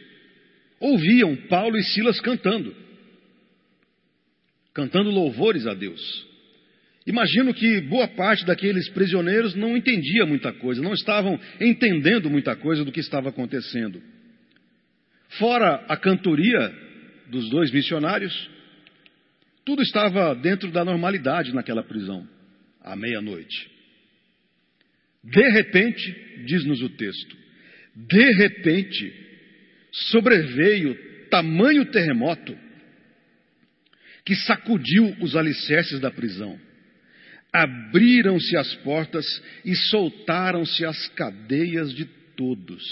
ouviam 0.80 1.36
Paulo 1.48 1.76
e 1.76 1.82
Silas 1.82 2.20
cantando, 2.20 2.74
cantando 4.74 5.10
louvores 5.10 5.66
a 5.66 5.74
Deus. 5.74 6.26
Imagino 7.06 7.54
que 7.54 7.80
boa 7.80 8.06
parte 8.06 8.44
daqueles 8.44 8.88
prisioneiros 8.90 9.54
não 9.54 9.76
entendia 9.76 10.26
muita 10.26 10.52
coisa, 10.52 10.82
não 10.82 10.92
estavam 10.92 11.40
entendendo 11.58 12.28
muita 12.28 12.54
coisa 12.54 12.84
do 12.84 12.92
que 12.92 13.00
estava 13.00 13.30
acontecendo. 13.30 14.02
Fora 15.38 15.84
a 15.88 15.96
cantoria 15.96 16.72
dos 17.28 17.48
dois 17.48 17.70
missionários, 17.70 18.50
tudo 19.64 19.82
estava 19.82 20.34
dentro 20.34 20.70
da 20.70 20.84
normalidade 20.84 21.54
naquela 21.54 21.82
prisão, 21.82 22.28
à 22.82 22.94
meia-noite. 22.94 23.70
De 25.24 25.48
repente, 25.50 26.44
diz-nos 26.46 26.80
o 26.82 26.88
texto, 26.90 27.36
de 27.94 28.32
repente, 28.36 29.27
sobreveio 30.10 30.96
tamanho 31.30 31.84
terremoto 31.86 32.56
que 34.24 34.34
sacudiu 34.34 35.16
os 35.20 35.34
alicerces 35.36 36.00
da 36.00 36.10
prisão. 36.10 36.58
Abriram-se 37.52 38.56
as 38.56 38.74
portas 38.76 39.24
e 39.64 39.74
soltaram-se 39.74 40.84
as 40.84 41.08
cadeias 41.08 41.94
de 41.94 42.04
todos. 42.36 42.82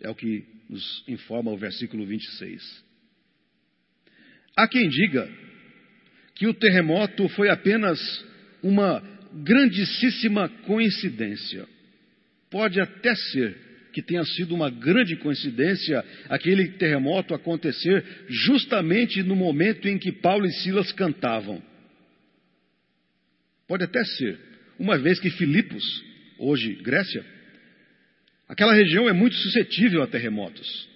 É 0.00 0.10
o 0.10 0.14
que 0.14 0.44
nos 0.68 1.04
informa 1.06 1.52
o 1.52 1.56
versículo 1.56 2.04
26. 2.04 2.84
Há 4.56 4.66
quem 4.66 4.88
diga 4.88 5.30
que 6.34 6.46
o 6.46 6.54
terremoto 6.54 7.28
foi 7.28 7.48
apenas 7.48 7.98
uma 8.62 9.00
grandíssima 9.44 10.48
coincidência. 10.48 11.66
Pode 12.50 12.80
até 12.80 13.14
ser 13.14 13.65
que 13.96 14.02
tenha 14.02 14.22
sido 14.26 14.54
uma 14.54 14.68
grande 14.68 15.16
coincidência 15.16 16.04
aquele 16.28 16.68
terremoto 16.72 17.32
acontecer 17.32 18.04
justamente 18.28 19.22
no 19.22 19.34
momento 19.34 19.88
em 19.88 19.96
que 19.96 20.12
Paulo 20.12 20.44
e 20.44 20.52
Silas 20.52 20.92
cantavam. 20.92 21.62
Pode 23.66 23.84
até 23.84 24.04
ser, 24.04 24.38
uma 24.78 24.98
vez 24.98 25.18
que 25.18 25.30
Filipos, 25.30 25.82
hoje 26.38 26.74
Grécia, 26.74 27.24
aquela 28.46 28.74
região 28.74 29.08
é 29.08 29.14
muito 29.14 29.34
suscetível 29.36 30.02
a 30.02 30.06
terremotos. 30.06 30.86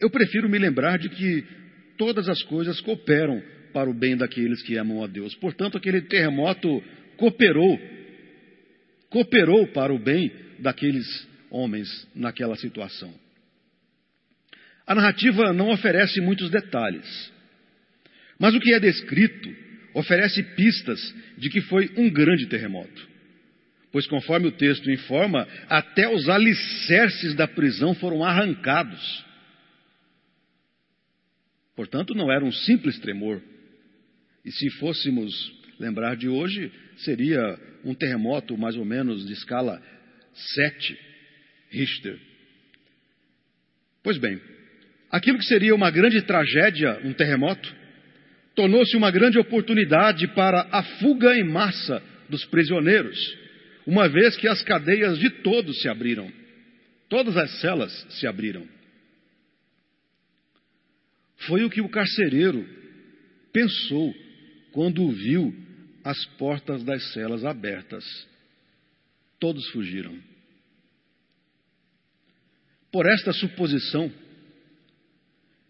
Eu 0.00 0.08
prefiro 0.08 0.48
me 0.48 0.58
lembrar 0.58 0.98
de 0.98 1.10
que 1.10 1.44
todas 1.98 2.30
as 2.30 2.42
coisas 2.44 2.80
cooperam 2.80 3.42
para 3.74 3.90
o 3.90 3.92
bem 3.92 4.16
daqueles 4.16 4.62
que 4.62 4.74
amam 4.78 5.04
a 5.04 5.06
Deus. 5.06 5.34
Portanto, 5.34 5.76
aquele 5.76 6.00
terremoto 6.00 6.82
cooperou, 7.18 7.78
cooperou 9.10 9.66
para 9.66 9.92
o 9.92 9.98
bem 9.98 10.32
daqueles 10.60 11.28
homens 11.50 12.08
naquela 12.14 12.56
situação. 12.56 13.12
A 14.86 14.94
narrativa 14.94 15.52
não 15.52 15.70
oferece 15.70 16.20
muitos 16.20 16.50
detalhes, 16.50 17.32
mas 18.38 18.54
o 18.54 18.60
que 18.60 18.72
é 18.72 18.80
descrito 18.80 19.54
oferece 19.94 20.42
pistas 20.54 21.14
de 21.36 21.50
que 21.50 21.60
foi 21.62 21.90
um 21.96 22.08
grande 22.10 22.46
terremoto. 22.46 23.08
Pois, 23.92 24.06
conforme 24.06 24.46
o 24.46 24.52
texto 24.52 24.90
informa, 24.90 25.46
até 25.68 26.08
os 26.08 26.28
alicerces 26.28 27.34
da 27.34 27.48
prisão 27.48 27.92
foram 27.94 28.24
arrancados. 28.24 29.24
Portanto, 31.74 32.14
não 32.14 32.30
era 32.30 32.44
um 32.44 32.52
simples 32.52 32.98
tremor. 33.00 33.42
E 34.44 34.52
se 34.52 34.70
fôssemos 34.78 35.32
lembrar 35.78 36.14
de 36.14 36.28
hoje, 36.28 36.72
seria 36.98 37.58
um 37.84 37.94
terremoto 37.94 38.56
mais 38.56 38.76
ou 38.76 38.84
menos 38.84 39.26
de 39.26 39.32
escala 39.32 39.82
7 40.34 41.09
Richter. 41.70 42.18
Pois 44.02 44.18
bem, 44.18 44.40
aquilo 45.10 45.38
que 45.38 45.44
seria 45.44 45.74
uma 45.74 45.90
grande 45.90 46.20
tragédia, 46.22 47.00
um 47.04 47.12
terremoto, 47.12 47.74
tornou-se 48.54 48.96
uma 48.96 49.10
grande 49.10 49.38
oportunidade 49.38 50.26
para 50.34 50.68
a 50.72 50.82
fuga 50.82 51.36
em 51.36 51.44
massa 51.44 52.02
dos 52.28 52.44
prisioneiros, 52.46 53.18
uma 53.86 54.08
vez 54.08 54.36
que 54.36 54.48
as 54.48 54.62
cadeias 54.62 55.18
de 55.18 55.30
todos 55.42 55.80
se 55.80 55.88
abriram, 55.88 56.30
todas 57.08 57.36
as 57.36 57.60
celas 57.60 58.06
se 58.10 58.26
abriram. 58.26 58.66
Foi 61.46 61.64
o 61.64 61.70
que 61.70 61.80
o 61.80 61.88
carcereiro 61.88 62.66
pensou 63.52 64.14
quando 64.72 65.10
viu 65.10 65.54
as 66.04 66.24
portas 66.36 66.82
das 66.84 67.12
celas 67.12 67.44
abertas. 67.44 68.04
Todos 69.38 69.66
fugiram. 69.70 70.29
Por 72.92 73.06
esta 73.06 73.32
suposição 73.32 74.12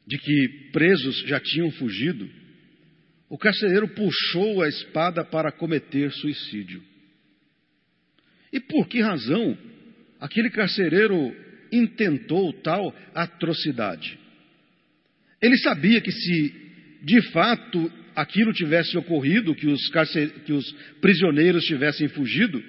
de 0.06 0.18
que 0.18 0.70
presos 0.72 1.18
já 1.26 1.38
tinham 1.38 1.70
fugido, 1.72 2.28
o 3.28 3.38
carcereiro 3.38 3.88
puxou 3.88 4.62
a 4.62 4.68
espada 4.68 5.24
para 5.24 5.52
cometer 5.52 6.11
suicídio. 6.12 6.83
E 8.52 8.59
por 8.59 8.88
que 8.88 9.00
razão 9.00 9.56
aquele 10.18 10.50
carcereiro 10.50 11.35
intentou 11.70 12.52
tal 12.54 12.94
atrocidade? 13.14 14.18
Ele 15.40 15.56
sabia 15.59 16.00
que 16.00 16.11
se 16.11 16.54
de 17.02 17.22
fato 17.30 17.92
aquilo 18.14 18.52
tivesse 18.52 18.96
ocorrido, 18.98 19.54
que 19.54 19.68
os, 19.68 19.80
que 20.44 20.52
os 20.52 20.72
prisioneiros 21.00 21.64
tivessem 21.64 22.09
fugido, 22.09 22.62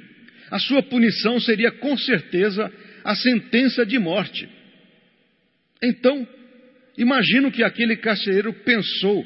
a 0.51 0.59
sua 0.59 0.83
punição 0.83 1.39
seria 1.39 1.71
com 1.71 1.97
certeza 1.97 2.71
a 3.03 3.15
sentença 3.15 3.85
de 3.85 3.97
morte. 3.99 4.47
Então, 5.81 6.27
imagino 6.97 7.51
que 7.51 7.63
aquele 7.63 7.97
carcereiro 7.97 8.53
pensou, 8.63 9.25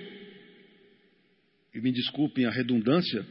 e 1.73 1.81
me 1.81 1.91
desculpem 1.91 2.45
a 2.45 2.51
redundância, 2.51 3.25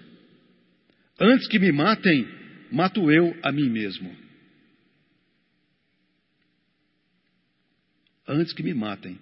antes 1.19 1.49
que 1.49 1.59
me 1.59 1.73
matem, 1.73 2.27
mato 2.71 3.11
eu 3.11 3.37
a 3.43 3.51
mim 3.51 3.71
mesmo. 3.71 4.15
Antes 8.27 8.53
que 8.53 8.63
me 8.63 8.75
matem, 8.75 9.19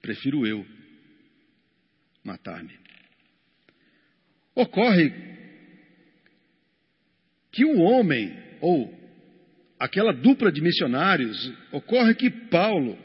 prefiro 0.00 0.46
eu 0.46 0.66
matar-me. 2.22 2.72
Ocorre 4.54 5.12
que 7.52 7.64
o 7.64 7.80
homem, 7.80 8.36
ou 8.60 9.03
aquela 9.78 10.12
dupla 10.12 10.50
de 10.50 10.60
missionários, 10.60 11.52
ocorre 11.72 12.14
que 12.14 12.30
Paulo, 12.30 12.98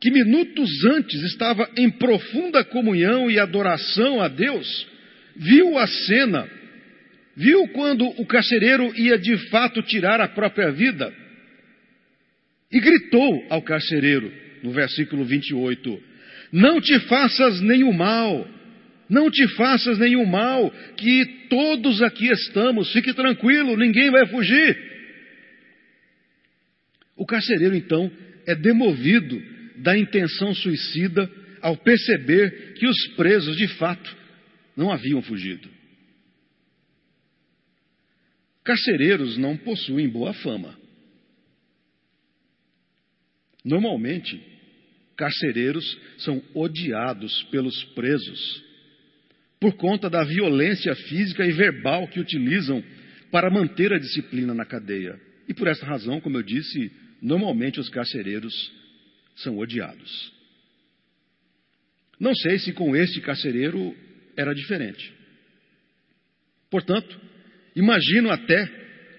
que 0.00 0.10
minutos 0.10 0.84
antes 0.86 1.22
estava 1.22 1.68
em 1.76 1.90
profunda 1.90 2.64
comunhão 2.64 3.30
e 3.30 3.38
adoração 3.38 4.20
a 4.20 4.28
Deus, 4.28 4.86
viu 5.36 5.78
a 5.78 5.86
cena, 5.86 6.48
viu 7.36 7.68
quando 7.68 8.06
o 8.20 8.26
carcereiro 8.26 8.92
ia 8.98 9.18
de 9.18 9.36
fato 9.48 9.82
tirar 9.82 10.20
a 10.20 10.28
própria 10.28 10.70
vida 10.72 11.12
e 12.70 12.80
gritou 12.80 13.46
ao 13.50 13.62
carcereiro, 13.62 14.32
no 14.62 14.72
versículo 14.72 15.24
28, 15.24 16.02
não 16.52 16.80
te 16.80 16.98
faças 17.00 17.60
nenhum 17.60 17.92
mal, 17.92 18.48
não 19.08 19.30
te 19.30 19.46
faças 19.54 19.98
nenhum 19.98 20.24
mal, 20.24 20.70
que 20.96 21.46
todos 21.48 22.02
aqui 22.02 22.26
estamos, 22.32 22.92
fique 22.92 23.12
tranquilo, 23.12 23.76
ninguém 23.76 24.10
vai 24.10 24.26
fugir. 24.26 24.91
O 27.16 27.26
carcereiro, 27.26 27.74
então, 27.74 28.10
é 28.46 28.54
demovido 28.54 29.40
da 29.76 29.96
intenção 29.96 30.54
suicida 30.54 31.30
ao 31.60 31.76
perceber 31.76 32.74
que 32.74 32.86
os 32.86 33.08
presos, 33.16 33.56
de 33.56 33.68
fato, 33.76 34.16
não 34.76 34.90
haviam 34.90 35.22
fugido. 35.22 35.68
Carcereiros 38.64 39.36
não 39.36 39.56
possuem 39.56 40.08
boa 40.08 40.32
fama. 40.34 40.78
Normalmente, 43.64 44.40
carcereiros 45.16 45.98
são 46.18 46.42
odiados 46.54 47.42
pelos 47.44 47.84
presos 47.94 48.72
por 49.60 49.74
conta 49.74 50.10
da 50.10 50.24
violência 50.24 50.92
física 50.96 51.46
e 51.46 51.52
verbal 51.52 52.08
que 52.08 52.18
utilizam 52.18 52.82
para 53.30 53.48
manter 53.48 53.92
a 53.92 53.98
disciplina 53.98 54.52
na 54.52 54.64
cadeia. 54.64 55.16
E 55.48 55.54
por 55.54 55.66
essa 55.68 55.84
razão, 55.84 56.20
como 56.20 56.36
eu 56.36 56.42
disse, 56.42 56.90
normalmente 57.20 57.80
os 57.80 57.88
carcereiros 57.88 58.72
são 59.36 59.58
odiados. 59.58 60.32
Não 62.18 62.34
sei 62.34 62.58
se 62.58 62.72
com 62.72 62.94
este 62.94 63.20
carcereiro 63.20 63.96
era 64.36 64.54
diferente. 64.54 65.12
Portanto, 66.70 67.20
imagino 67.74 68.30
até 68.30 68.66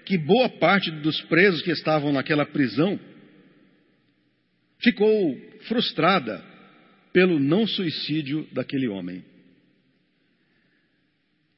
que 0.05 0.17
boa 0.17 0.49
parte 0.49 0.89
dos 0.89 1.21
presos 1.23 1.61
que 1.61 1.71
estavam 1.71 2.11
naquela 2.11 2.45
prisão 2.45 2.99
ficou 4.79 5.37
frustrada 5.67 6.43
pelo 7.13 7.39
não 7.39 7.67
suicídio 7.67 8.47
daquele 8.51 8.87
homem. 8.87 9.23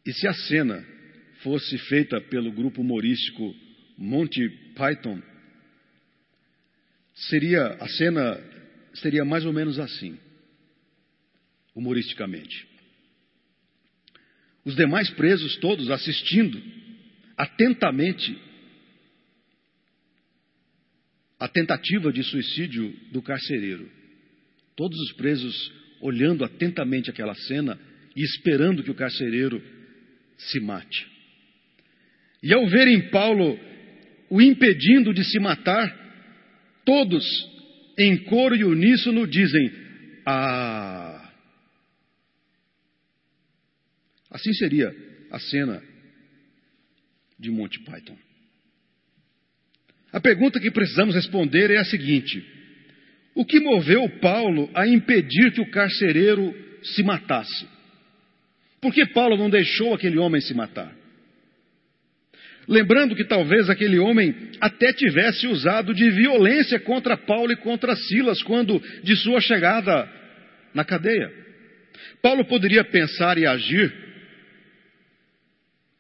E 0.05 0.13
se 0.13 0.27
a 0.27 0.33
cena 0.33 0.85
fosse 1.41 1.77
feita 1.77 2.19
pelo 2.21 2.51
grupo 2.51 2.81
humorístico 2.81 3.55
Monty 3.97 4.49
Python, 4.75 5.21
seria 7.13 7.65
a 7.79 7.87
cena 7.87 8.55
seria 8.95 9.25
mais 9.25 9.45
ou 9.45 9.53
menos 9.53 9.79
assim, 9.79 10.17
humoristicamente. 11.73 12.67
Os 14.63 14.75
demais 14.75 15.09
presos 15.11 15.57
todos 15.57 15.89
assistindo 15.89 16.61
atentamente 17.37 18.37
a 21.39 21.47
tentativa 21.47 22.11
de 22.11 22.23
suicídio 22.23 22.91
do 23.11 23.21
carcereiro. 23.21 23.91
Todos 24.75 24.97
os 25.01 25.11
presos 25.13 25.71
olhando 26.01 26.43
atentamente 26.43 27.09
aquela 27.09 27.35
cena 27.35 27.79
e 28.15 28.23
esperando 28.23 28.83
que 28.83 28.91
o 28.91 28.95
carcereiro 28.95 29.61
se 30.37 30.59
mate. 30.59 31.07
E 32.41 32.53
ao 32.53 32.67
verem 32.67 33.09
Paulo 33.09 33.59
o 34.29 34.41
impedindo 34.41 35.13
de 35.13 35.23
se 35.23 35.39
matar, 35.39 35.93
todos, 36.85 37.23
em 37.97 38.17
coro 38.25 38.55
e 38.55 38.63
uníssono, 38.63 39.27
dizem: 39.27 39.71
Ah! 40.25 41.31
Assim 44.31 44.53
seria 44.53 44.93
a 45.31 45.39
cena 45.39 45.81
de 47.39 47.49
Monty 47.51 47.79
Python. 47.79 48.17
A 50.11 50.19
pergunta 50.19 50.59
que 50.59 50.71
precisamos 50.71 51.15
responder 51.15 51.71
é 51.71 51.77
a 51.77 51.85
seguinte: 51.85 52.43
o 53.35 53.45
que 53.45 53.59
moveu 53.59 54.07
Paulo 54.19 54.69
a 54.73 54.87
impedir 54.87 55.51
que 55.53 55.61
o 55.61 55.69
carcereiro 55.69 56.53
se 56.81 57.03
matasse? 57.03 57.67
Por 58.81 58.93
que 58.93 59.05
Paulo 59.07 59.37
não 59.37 59.49
deixou 59.49 59.93
aquele 59.93 60.17
homem 60.17 60.39
se 60.41 60.53
matar? 60.53 60.95
Lembrando 62.67 63.15
que 63.15 63.23
talvez 63.23 63.69
aquele 63.69 63.99
homem 63.99 64.35
até 64.59 64.91
tivesse 64.91 65.47
usado 65.47 65.93
de 65.93 66.09
violência 66.09 66.79
contra 66.79 67.15
Paulo 67.15 67.51
e 67.51 67.57
contra 67.57 67.95
Silas 67.95 68.41
quando 68.41 68.81
de 69.03 69.15
sua 69.15 69.39
chegada 69.39 70.09
na 70.73 70.83
cadeia. 70.83 71.31
Paulo 72.21 72.45
poderia 72.45 72.83
pensar 72.83 73.37
e 73.37 73.45
agir, 73.45 73.93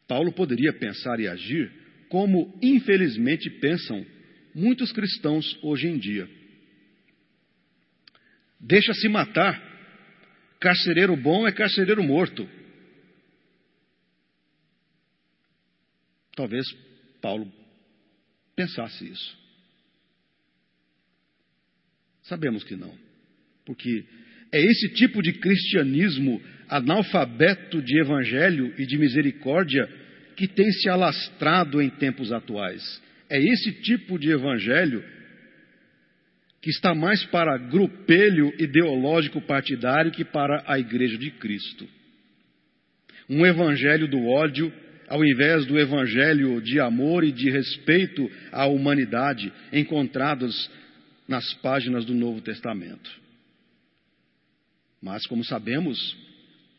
Paulo 0.07 0.31
poderia 0.31 0.73
pensar 0.73 1.19
e 1.19 1.27
agir 1.27 1.71
como 2.09 2.57
infelizmente 2.61 3.49
pensam 3.49 4.05
muitos 4.53 4.91
cristãos 4.91 5.57
hoje 5.61 5.87
em 5.87 5.97
dia. 5.97 6.27
Deixa-se 8.59 9.07
matar. 9.07 9.61
Carcereiro 10.59 11.15
bom 11.15 11.47
é 11.47 11.51
carcereiro 11.51 12.03
morto. 12.03 12.47
Talvez 16.35 16.65
Paulo 17.21 17.51
pensasse 18.55 19.07
isso. 19.07 19.37
Sabemos 22.23 22.63
que 22.63 22.75
não, 22.75 22.93
porque 23.65 24.05
é 24.51 24.59
esse 24.59 24.93
tipo 24.93 25.21
de 25.21 25.33
cristianismo 25.33 26.41
analfabeto 26.67 27.81
de 27.81 27.99
evangelho 27.99 28.73
e 28.77 28.85
de 28.85 28.97
misericórdia 28.97 29.87
que 30.35 30.47
tem 30.47 30.69
se 30.71 30.89
alastrado 30.89 31.81
em 31.81 31.89
tempos 31.89 32.31
atuais. 32.31 33.01
É 33.29 33.39
esse 33.39 33.81
tipo 33.81 34.19
de 34.19 34.31
evangelho 34.31 35.03
que 36.61 36.69
está 36.69 36.95
mais 36.95 37.23
para 37.25 37.57
grupelho 37.57 38.51
ideológico 38.59 39.39
partidário 39.39 40.11
que 40.11 40.25
para 40.25 40.63
a 40.67 40.79
igreja 40.79 41.17
de 41.17 41.29
Cristo. 41.31 41.87
Um 43.29 43.45
evangelho 43.45 44.07
do 44.07 44.25
ódio 44.25 44.73
ao 45.07 45.23
invés 45.23 45.65
do 45.65 45.79
evangelho 45.79 46.61
de 46.61 46.79
amor 46.79 47.23
e 47.23 47.31
de 47.31 47.49
respeito 47.49 48.29
à 48.51 48.65
humanidade 48.65 49.51
encontrados 49.71 50.69
nas 51.27 51.53
páginas 51.55 52.05
do 52.05 52.13
Novo 52.13 52.41
Testamento. 52.41 53.09
Mas, 55.01 55.25
como 55.27 55.43
sabemos, 55.43 56.17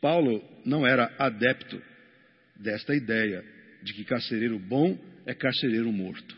Paulo 0.01 0.43
não 0.65 0.87
era 0.87 1.15
adepto 1.19 1.81
desta 2.57 2.95
ideia 2.95 3.45
de 3.83 3.93
que 3.93 4.05
carcereiro 4.05 4.59
bom 4.59 4.99
é 5.25 5.35
carcereiro 5.35 5.93
morto. 5.93 6.37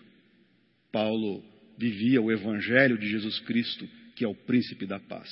Paulo 0.93 1.45
vivia 1.79 2.21
o 2.21 2.33
evangelho 2.33 2.99
de 2.99 3.09
Jesus 3.09 3.39
Cristo, 3.41 3.89
que 4.17 4.25
é 4.25 4.29
o 4.29 4.35
príncipe 4.35 4.87
da 4.87 4.99
paz. 4.99 5.29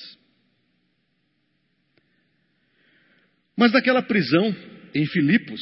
Mas 3.57 3.73
naquela 3.73 4.03
prisão 4.03 4.55
em 4.95 5.07
Filipos, 5.07 5.61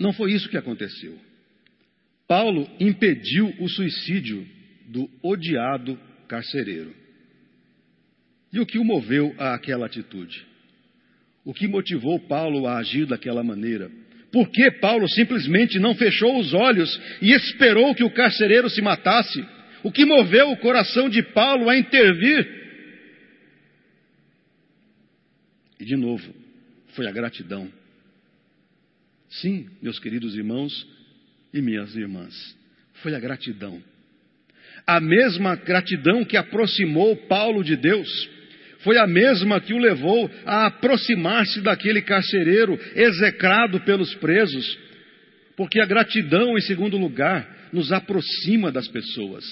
não 0.00 0.14
foi 0.14 0.32
isso 0.32 0.48
que 0.48 0.56
aconteceu. 0.56 1.16
Paulo 2.26 2.66
impediu 2.80 3.54
o 3.60 3.68
suicídio 3.68 4.48
do 4.88 5.10
odiado 5.22 6.00
carcereiro. 6.26 6.94
E 8.50 8.58
o 8.58 8.66
que 8.66 8.78
o 8.78 8.84
moveu 8.84 9.34
a 9.38 9.54
aquela 9.54 9.84
atitude? 9.84 10.46
O 11.44 11.52
que 11.52 11.68
motivou 11.68 12.18
Paulo 12.18 12.66
a 12.66 12.78
agir 12.78 13.04
daquela 13.04 13.44
maneira? 13.44 13.90
Por 14.32 14.48
que 14.48 14.70
Paulo 14.70 15.06
simplesmente 15.08 15.78
não 15.78 15.94
fechou 15.94 16.38
os 16.38 16.54
olhos 16.54 17.00
e 17.20 17.32
esperou 17.32 17.94
que 17.94 18.04
o 18.04 18.14
carcereiro 18.14 18.70
se 18.70 18.80
matasse? 18.80 19.44
O 19.82 19.92
que 19.92 20.06
moveu 20.06 20.50
o 20.50 20.56
coração 20.56 21.10
de 21.10 21.22
Paulo 21.22 21.68
a 21.68 21.76
intervir? 21.76 22.48
E 25.78 25.84
de 25.84 25.96
novo, 25.96 26.32
foi 26.94 27.06
a 27.06 27.12
gratidão. 27.12 27.79
Sim, 29.30 29.68
meus 29.80 29.98
queridos 29.98 30.34
irmãos 30.34 30.86
e 31.54 31.62
minhas 31.62 31.94
irmãs, 31.94 32.34
foi 32.94 33.14
a 33.14 33.20
gratidão. 33.20 33.80
A 34.86 35.00
mesma 35.00 35.54
gratidão 35.54 36.24
que 36.24 36.36
aproximou 36.36 37.16
Paulo 37.28 37.62
de 37.62 37.76
Deus, 37.76 38.08
foi 38.80 38.98
a 38.98 39.06
mesma 39.06 39.60
que 39.60 39.72
o 39.72 39.78
levou 39.78 40.30
a 40.44 40.66
aproximar-se 40.66 41.60
daquele 41.60 42.02
carcereiro 42.02 42.78
execrado 42.94 43.80
pelos 43.80 44.14
presos, 44.16 44.78
porque 45.56 45.80
a 45.80 45.86
gratidão, 45.86 46.56
em 46.56 46.62
segundo 46.62 46.96
lugar, 46.96 47.68
nos 47.72 47.92
aproxima 47.92 48.72
das 48.72 48.88
pessoas, 48.88 49.44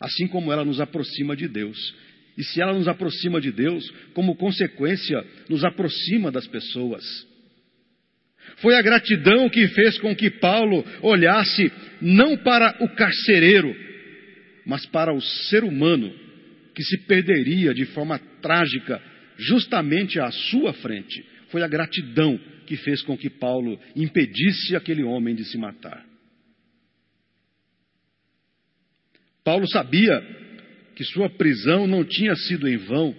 assim 0.00 0.26
como 0.26 0.52
ela 0.52 0.64
nos 0.64 0.80
aproxima 0.80 1.36
de 1.36 1.46
Deus. 1.46 1.94
E 2.36 2.42
se 2.42 2.60
ela 2.60 2.72
nos 2.72 2.88
aproxima 2.88 3.40
de 3.40 3.52
Deus, 3.52 3.88
como 4.12 4.34
consequência, 4.34 5.24
nos 5.48 5.62
aproxima 5.62 6.32
das 6.32 6.48
pessoas. 6.48 7.04
Foi 8.56 8.74
a 8.76 8.82
gratidão 8.82 9.48
que 9.48 9.66
fez 9.68 9.98
com 9.98 10.14
que 10.14 10.30
Paulo 10.30 10.84
olhasse 11.02 11.72
não 12.00 12.36
para 12.36 12.76
o 12.80 12.88
carcereiro, 12.88 13.74
mas 14.64 14.86
para 14.86 15.12
o 15.12 15.20
ser 15.20 15.64
humano 15.64 16.12
que 16.74 16.82
se 16.82 16.98
perderia 17.06 17.72
de 17.72 17.84
forma 17.86 18.18
trágica 18.40 19.00
justamente 19.36 20.18
à 20.18 20.30
sua 20.30 20.72
frente. 20.74 21.24
Foi 21.48 21.62
a 21.62 21.68
gratidão 21.68 22.38
que 22.66 22.76
fez 22.76 23.02
com 23.02 23.16
que 23.16 23.30
Paulo 23.30 23.78
impedisse 23.94 24.74
aquele 24.74 25.02
homem 25.02 25.34
de 25.34 25.44
se 25.44 25.58
matar. 25.58 26.04
Paulo 29.44 29.68
sabia 29.68 30.20
que 30.96 31.04
sua 31.04 31.28
prisão 31.28 31.86
não 31.86 32.04
tinha 32.04 32.34
sido 32.34 32.66
em 32.66 32.78
vão, 32.78 33.14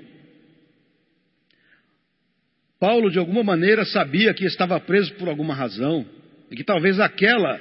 Paulo, 2.80 3.10
de 3.10 3.18
alguma 3.18 3.44
maneira, 3.44 3.86
sabia 3.86 4.34
que 4.34 4.46
estava 4.46 4.80
preso 4.80 5.14
por 5.16 5.30
alguma 5.30 5.54
razão 5.54 6.06
e 6.52 6.56
que 6.56 6.64
talvez 6.64 7.00
aquela 7.00 7.60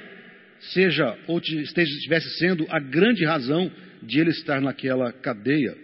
seja 0.73 1.17
ou 1.27 1.39
esteja, 1.39 1.91
estivesse 1.91 2.29
sendo 2.37 2.65
a 2.69 2.79
grande 2.79 3.25
razão 3.25 3.71
de 4.01 4.19
ele 4.19 4.31
estar 4.31 4.61
naquela 4.61 5.11
cadeia. 5.11 5.75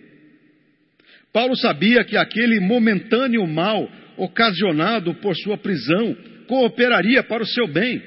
Paulo 1.31 1.55
sabia 1.55 2.03
que 2.03 2.17
aquele 2.17 2.59
momentâneo 2.59 3.45
mal 3.47 3.89
ocasionado 4.17 5.13
por 5.15 5.35
sua 5.35 5.57
prisão 5.57 6.15
cooperaria 6.47 7.23
para 7.23 7.43
o 7.43 7.47
seu 7.47 7.67
bem. 7.67 8.01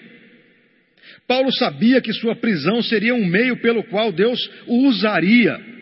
Paulo 1.26 1.50
sabia 1.52 2.02
que 2.02 2.12
sua 2.12 2.36
prisão 2.36 2.82
seria 2.82 3.14
um 3.14 3.26
meio 3.26 3.56
pelo 3.56 3.82
qual 3.84 4.12
Deus 4.12 4.38
o 4.66 4.88
usaria 4.88 5.73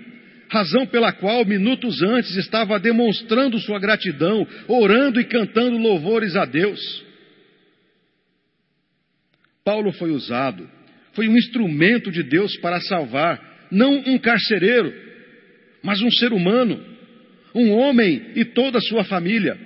razão 0.53 0.87
pela 0.87 1.11
qual 1.13 1.47
minutos 1.47 2.03
antes 2.03 2.37
estava 2.37 2.79
demonstrando 2.79 3.59
sua 3.59 3.81
gratidão, 3.81 4.47
orando 4.69 5.19
e 5.19 5.25
cantando 5.25 5.79
louvores 5.79 6.37
a 6.37 6.45
Deus. 6.45 7.03
Paulo 9.65 9.93
foi 9.93 10.11
usado, 10.11 10.69
foi 11.15 11.27
um 11.27 11.39
instrumento 11.39 12.11
de 12.11 12.23
Deus 12.23 12.55
para 12.59 12.79
salvar, 12.83 13.67
não 13.71 13.95
um 14.07 14.19
carcereiro, 14.19 14.93
mas 15.83 16.03
um 16.03 16.11
ser 16.11 16.35
humano, 16.35 16.85
um 17.55 17.71
homem 17.71 18.33
e 18.37 18.45
toda 18.45 18.77
a 18.77 18.83
sua 18.83 19.05
família, 19.05 19.59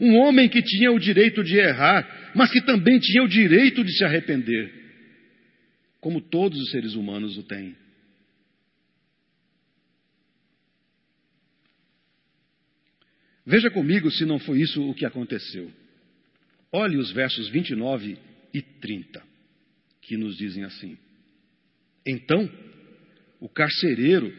um 0.00 0.16
homem 0.16 0.48
que 0.48 0.62
tinha 0.62 0.90
o 0.90 0.98
direito 0.98 1.44
de 1.44 1.58
errar, 1.58 2.32
mas 2.34 2.50
que 2.50 2.62
também 2.62 2.98
tinha 2.98 3.22
o 3.22 3.28
direito 3.28 3.84
de 3.84 3.92
se 3.92 4.04
arrepender, 4.04 4.72
como 6.00 6.22
todos 6.22 6.58
os 6.58 6.70
seres 6.70 6.94
humanos 6.94 7.36
o 7.36 7.42
têm. 7.42 7.83
Veja 13.46 13.70
comigo 13.70 14.10
se 14.10 14.24
não 14.24 14.38
foi 14.38 14.60
isso 14.60 14.82
o 14.88 14.94
que 14.94 15.04
aconteceu. 15.04 15.70
Olhe 16.72 16.96
os 16.96 17.12
versos 17.12 17.48
29 17.48 18.16
e 18.52 18.62
30, 18.62 19.22
que 20.00 20.16
nos 20.16 20.36
dizem 20.36 20.64
assim: 20.64 20.96
Então, 22.06 22.50
o 23.40 23.48
carcereiro, 23.48 24.32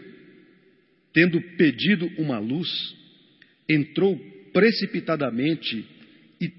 tendo 1.14 1.40
pedido 1.56 2.08
uma 2.18 2.40
luz, 2.40 2.68
entrou 3.70 4.18
precipitadamente 4.52 5.86
e 6.42 6.52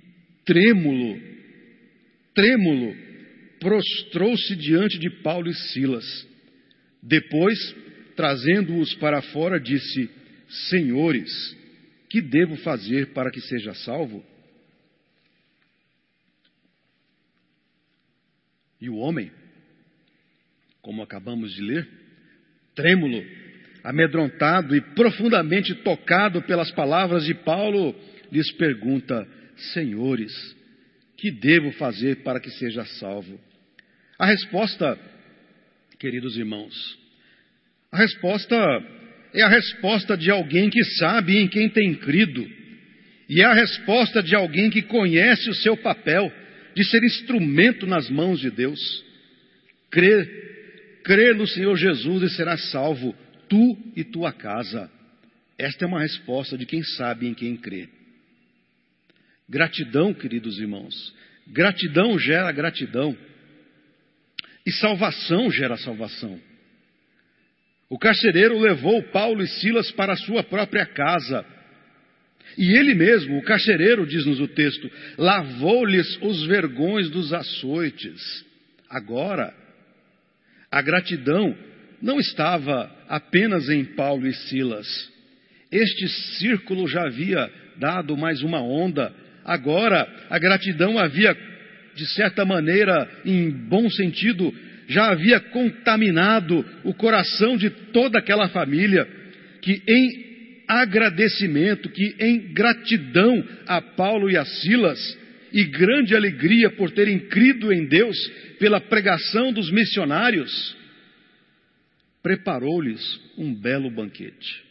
trêmulo, 0.45 1.21
trêmulo, 2.35 2.97
prostrou-se 3.59 4.55
diante 4.57 4.99
de 4.99 5.11
Paulo 5.23 5.49
e 5.49 5.55
Silas. 5.55 6.29
Depois, 7.03 7.59
trazendo-os 8.15 8.95
para 8.95 9.21
fora, 9.21 9.59
disse: 9.59 10.09
Senhores, 10.69 11.57
que 12.17 12.23
devo 12.23 12.57
fazer 12.57 13.13
para 13.13 13.31
que 13.31 13.43
seja 13.43 13.75
salvo? 13.75 14.25
E 18.81 18.89
o 18.89 18.97
homem, 18.97 19.31
como 20.81 21.03
acabamos 21.03 21.53
de 21.55 21.61
ler, 21.61 21.87
trêmulo, 22.75 23.23
amedrontado 23.85 24.75
e 24.75 24.81
profundamente 24.81 25.75
tocado 25.83 26.41
pelas 26.45 26.71
palavras 26.71 27.27
de 27.27 27.35
Paulo, 27.35 27.95
lhes 28.33 28.51
pergunta: 28.53 29.29
Senhores, 29.75 30.33
que 31.19 31.31
devo 31.31 31.71
fazer 31.73 32.23
para 32.23 32.41
que 32.41 32.51
seja 32.53 32.87
salvo? 32.99 33.39
A 34.19 34.25
resposta, 34.25 34.99
queridos 35.99 36.39
irmãos, 36.39 36.99
a 37.93 37.99
resposta 37.99 38.57
é 39.35 39.43
a 39.43 39.49
resposta 39.49 40.17
de 40.17 40.31
alguém 40.31 40.71
que 40.71 40.83
sabe 40.99 41.37
em 41.37 41.49
quem 41.49 41.69
tem 41.69 41.95
crido, 41.95 42.49
e 43.29 43.41
é 43.41 43.45
a 43.45 43.55
resposta 43.55 44.23
de 44.23 44.35
alguém 44.35 44.71
que 44.71 44.83
conhece 44.83 45.51
o 45.51 45.55
seu 45.55 45.77
papel 45.77 46.33
de 46.75 46.85
ser 46.85 47.03
instrumento 47.03 47.87
nas 47.87 48.09
mãos 48.09 48.39
de 48.39 48.51
Deus. 48.51 48.79
Crê, 49.91 50.27
crê 51.03 51.33
no 51.35 51.47
Senhor 51.47 51.77
Jesus 51.77 52.23
e 52.23 52.37
serás 52.37 52.71
salvo, 52.71 53.15
tu 53.49 53.77
e 53.97 54.05
tua 54.05 54.33
casa. 54.33 54.91
Esta 55.59 55.85
é 55.85 55.89
uma 55.89 56.01
resposta 56.01 56.57
de 56.57 56.67
quem 56.67 56.83
sabe 56.83 57.27
em 57.27 57.35
quem 57.35 57.57
crê. 57.57 57.89
Gratidão, 59.49 60.13
queridos 60.13 60.59
irmãos. 60.59 61.15
Gratidão 61.47 62.19
gera 62.19 62.53
gratidão. 62.53 63.17
E 64.67 64.73
salvação 64.73 65.51
gera 65.51 65.77
salvação. 65.77 66.41
O 67.89 67.99
carcereiro 67.99 68.59
levou 68.59 69.03
Paulo 69.05 69.43
e 69.43 69.47
Silas 69.47 69.91
para 69.93 70.13
a 70.13 70.17
sua 70.17 70.43
própria 70.43 70.85
casa. 70.87 71.45
E 72.59 72.77
ele 72.77 72.95
mesmo, 72.95 73.39
o 73.39 73.43
carcereiro, 73.43 74.07
diz-nos 74.07 74.41
o 74.41 74.49
texto, 74.49 74.91
lavou-lhes 75.17 76.19
os 76.23 76.47
vergões 76.47 77.11
dos 77.11 77.33
açoites. 77.33 78.45
Agora, 78.89 79.53
a 80.71 80.83
gratidão 80.83 81.57
não 82.01 82.19
estava 82.19 82.91
apenas 83.09 83.69
em 83.69 83.85
Paulo 83.85 84.27
e 84.27 84.33
Silas. 84.33 84.87
Este 85.71 86.09
círculo 86.39 86.89
já 86.89 87.07
havia 87.07 87.51
dado 87.77 88.17
mais 88.17 88.43
uma 88.43 88.61
onda. 88.61 89.13
Agora, 89.45 90.09
a 90.31 90.39
gratidão 90.39 90.99
havia, 90.99 91.37
de 91.95 92.07
certa 92.15 92.45
maneira, 92.45 93.09
em 93.25 93.51
bom 93.51 93.89
sentido, 93.91 94.53
já 94.87 95.11
havia 95.11 95.41
contaminado 95.41 96.65
o 96.85 96.95
coração 96.95 97.57
de 97.57 97.71
toda 97.71 98.19
aquela 98.19 98.49
família, 98.49 99.07
que 99.63 99.83
em 99.89 100.27
agradecimento, 100.69 101.89
que 101.89 102.15
em 102.19 102.53
gratidão 102.53 103.45
a 103.67 103.81
Paulo 103.81 104.31
e 104.31 104.37
a 104.37 104.45
Silas, 104.45 105.19
e 105.53 105.65
grande 105.65 106.15
alegria 106.15 106.71
por 106.71 106.91
terem 106.91 107.19
crido 107.29 107.73
em 107.73 107.87
Deus 107.87 108.17
pela 108.59 108.81
pregação 108.81 109.53
dos 109.53 109.71
missionários, 109.71 110.77
preparou-lhes 112.23 113.21
um 113.39 113.55
belo 113.55 113.91
banquete. 113.91 114.65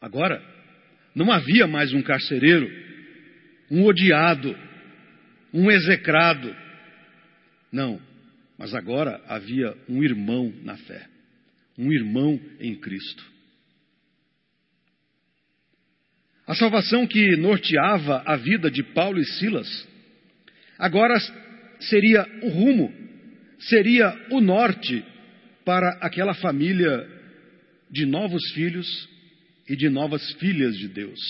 Agora, 0.00 0.42
não 1.14 1.32
havia 1.32 1.66
mais 1.66 1.92
um 1.92 2.00
carcereiro, 2.00 2.70
um 3.70 3.84
odiado, 3.84 4.56
um 5.52 5.70
execrado, 5.70 6.54
não, 7.76 8.00
mas 8.58 8.74
agora 8.74 9.22
havia 9.28 9.76
um 9.86 10.02
irmão 10.02 10.50
na 10.62 10.78
fé, 10.78 11.06
um 11.76 11.92
irmão 11.92 12.40
em 12.58 12.74
Cristo. 12.74 13.22
A 16.46 16.54
salvação 16.54 17.06
que 17.06 17.36
norteava 17.36 18.22
a 18.24 18.34
vida 18.36 18.70
de 18.70 18.82
Paulo 18.82 19.18
e 19.18 19.24
Silas, 19.26 19.68
agora 20.78 21.14
seria 21.80 22.26
o 22.42 22.48
rumo, 22.48 22.90
seria 23.58 24.26
o 24.30 24.40
norte 24.40 25.04
para 25.62 25.98
aquela 26.00 26.32
família 26.32 27.06
de 27.90 28.06
novos 28.06 28.42
filhos 28.52 29.08
e 29.68 29.76
de 29.76 29.90
novas 29.90 30.32
filhas 30.34 30.78
de 30.78 30.88
Deus. 30.88 31.20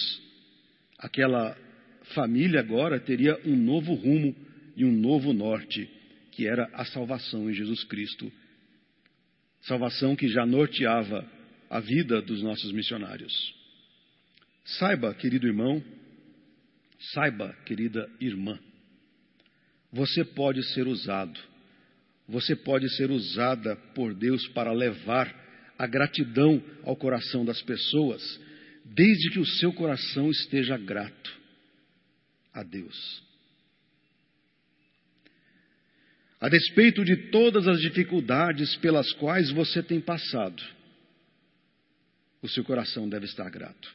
Aquela 0.98 1.56
família 2.14 2.60
agora 2.60 3.00
teria 3.00 3.36
um 3.44 3.56
novo 3.56 3.94
rumo 3.94 4.36
e 4.76 4.84
um 4.84 4.92
novo 4.92 5.32
norte 5.32 5.95
que 6.36 6.46
era 6.46 6.68
a 6.74 6.84
salvação 6.84 7.50
em 7.50 7.54
Jesus 7.54 7.82
Cristo. 7.84 8.30
Salvação 9.62 10.14
que 10.14 10.28
já 10.28 10.44
norteava 10.44 11.26
a 11.70 11.80
vida 11.80 12.20
dos 12.20 12.42
nossos 12.42 12.70
missionários. 12.72 13.32
Saiba, 14.62 15.14
querido 15.14 15.46
irmão, 15.46 15.82
saiba, 17.14 17.54
querida 17.64 18.06
irmã, 18.20 18.58
você 19.90 20.24
pode 20.24 20.62
ser 20.74 20.86
usado, 20.86 21.40
você 22.28 22.54
pode 22.54 22.94
ser 22.96 23.10
usada 23.10 23.74
por 23.94 24.12
Deus 24.12 24.46
para 24.48 24.72
levar 24.72 25.34
a 25.78 25.86
gratidão 25.86 26.62
ao 26.82 26.96
coração 26.96 27.46
das 27.46 27.62
pessoas, 27.62 28.22
desde 28.84 29.30
que 29.30 29.38
o 29.38 29.46
seu 29.46 29.72
coração 29.72 30.30
esteja 30.30 30.76
grato 30.76 31.34
a 32.52 32.62
Deus. 32.62 33.24
A 36.46 36.48
despeito 36.48 37.04
de 37.04 37.16
todas 37.32 37.66
as 37.66 37.80
dificuldades 37.80 38.76
pelas 38.76 39.12
quais 39.14 39.50
você 39.50 39.82
tem 39.82 40.00
passado, 40.00 40.62
o 42.40 42.48
seu 42.48 42.62
coração 42.62 43.08
deve 43.08 43.24
estar 43.24 43.50
grato. 43.50 43.92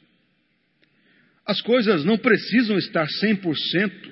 As 1.46 1.62
coisas 1.62 2.04
não 2.04 2.18
precisam 2.18 2.78
estar 2.78 3.08
100% 3.08 4.12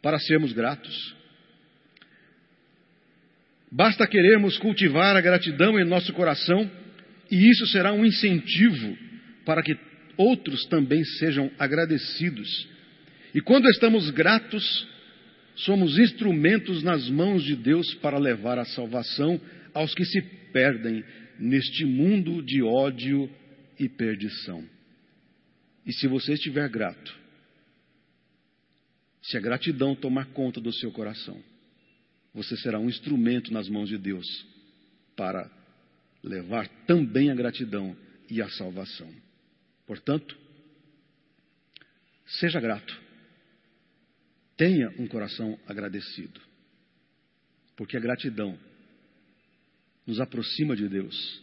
para 0.00 0.16
sermos 0.20 0.52
gratos. 0.52 1.16
Basta 3.68 4.06
querermos 4.06 4.56
cultivar 4.58 5.16
a 5.16 5.20
gratidão 5.20 5.76
em 5.76 5.84
nosso 5.84 6.12
coração 6.12 6.70
e 7.32 7.50
isso 7.50 7.66
será 7.66 7.92
um 7.92 8.04
incentivo 8.04 8.96
para 9.44 9.60
que 9.60 9.76
outros 10.16 10.66
também 10.66 11.04
sejam 11.04 11.50
agradecidos. 11.58 12.68
E 13.34 13.40
quando 13.40 13.68
estamos 13.68 14.08
gratos, 14.10 14.86
somos 15.54 15.98
instrumentos 15.98 16.82
nas 16.82 17.08
mãos 17.08 17.44
de 17.44 17.54
Deus 17.56 17.94
para 17.96 18.18
levar 18.18 18.58
a 18.58 18.64
salvação 18.64 19.40
aos 19.74 19.94
que 19.94 20.04
se 20.04 20.20
perdem 20.52 21.04
neste 21.38 21.84
mundo 21.84 22.42
de 22.42 22.62
ódio 22.62 23.30
e 23.78 23.88
perdição. 23.88 24.64
E 25.84 25.92
se 25.92 26.06
você 26.06 26.34
estiver 26.34 26.68
grato, 26.68 27.18
se 29.22 29.36
a 29.36 29.40
gratidão 29.40 29.94
tomar 29.94 30.26
conta 30.26 30.60
do 30.60 30.72
seu 30.72 30.90
coração, 30.90 31.42
você 32.34 32.56
será 32.56 32.78
um 32.78 32.88
instrumento 32.88 33.52
nas 33.52 33.68
mãos 33.68 33.88
de 33.88 33.98
Deus 33.98 34.26
para 35.16 35.50
levar 36.22 36.68
também 36.86 37.30
a 37.30 37.34
gratidão 37.34 37.96
e 38.30 38.40
a 38.40 38.48
salvação. 38.50 39.12
Portanto, 39.86 40.36
seja 42.26 42.60
grato. 42.60 43.00
Tenha 44.62 44.90
um 44.96 45.08
coração 45.08 45.58
agradecido, 45.66 46.40
porque 47.74 47.96
a 47.96 48.00
gratidão 48.00 48.56
nos 50.06 50.20
aproxima 50.20 50.76
de 50.76 50.88
Deus 50.88 51.42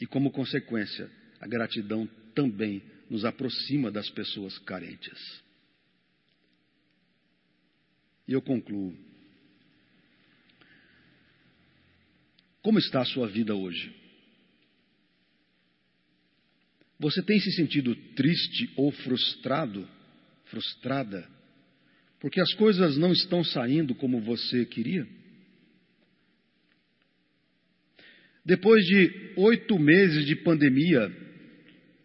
e, 0.00 0.06
como 0.06 0.30
consequência, 0.30 1.10
a 1.40 1.48
gratidão 1.48 2.06
também 2.36 2.84
nos 3.10 3.24
aproxima 3.24 3.90
das 3.90 4.08
pessoas 4.10 4.56
carentes. 4.60 5.42
E 8.28 8.32
eu 8.32 8.40
concluo. 8.40 8.96
Como 12.62 12.78
está 12.78 13.00
a 13.00 13.06
sua 13.06 13.26
vida 13.26 13.56
hoje? 13.56 13.92
Você 17.00 17.20
tem 17.24 17.40
se 17.40 17.50
sentido 17.56 17.96
triste 18.14 18.72
ou 18.76 18.92
frustrado, 18.92 19.88
frustrada 20.44 21.34
porque 22.20 22.40
as 22.40 22.52
coisas 22.54 22.96
não 22.96 23.12
estão 23.12 23.44
saindo 23.44 23.94
como 23.94 24.20
você 24.20 24.64
queria? 24.64 25.06
Depois 28.44 28.84
de 28.84 29.32
oito 29.36 29.78
meses 29.78 30.24
de 30.24 30.36
pandemia, 30.36 31.12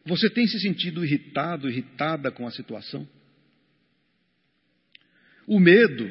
você 0.06 0.30
tem 0.30 0.48
se 0.48 0.60
sentido 0.60 1.06
irritado, 1.06 1.70
irritada 1.70 2.32
com 2.32 2.48
a 2.48 2.52
situação? 2.52 3.08
O 5.46 5.60
medo 5.60 6.10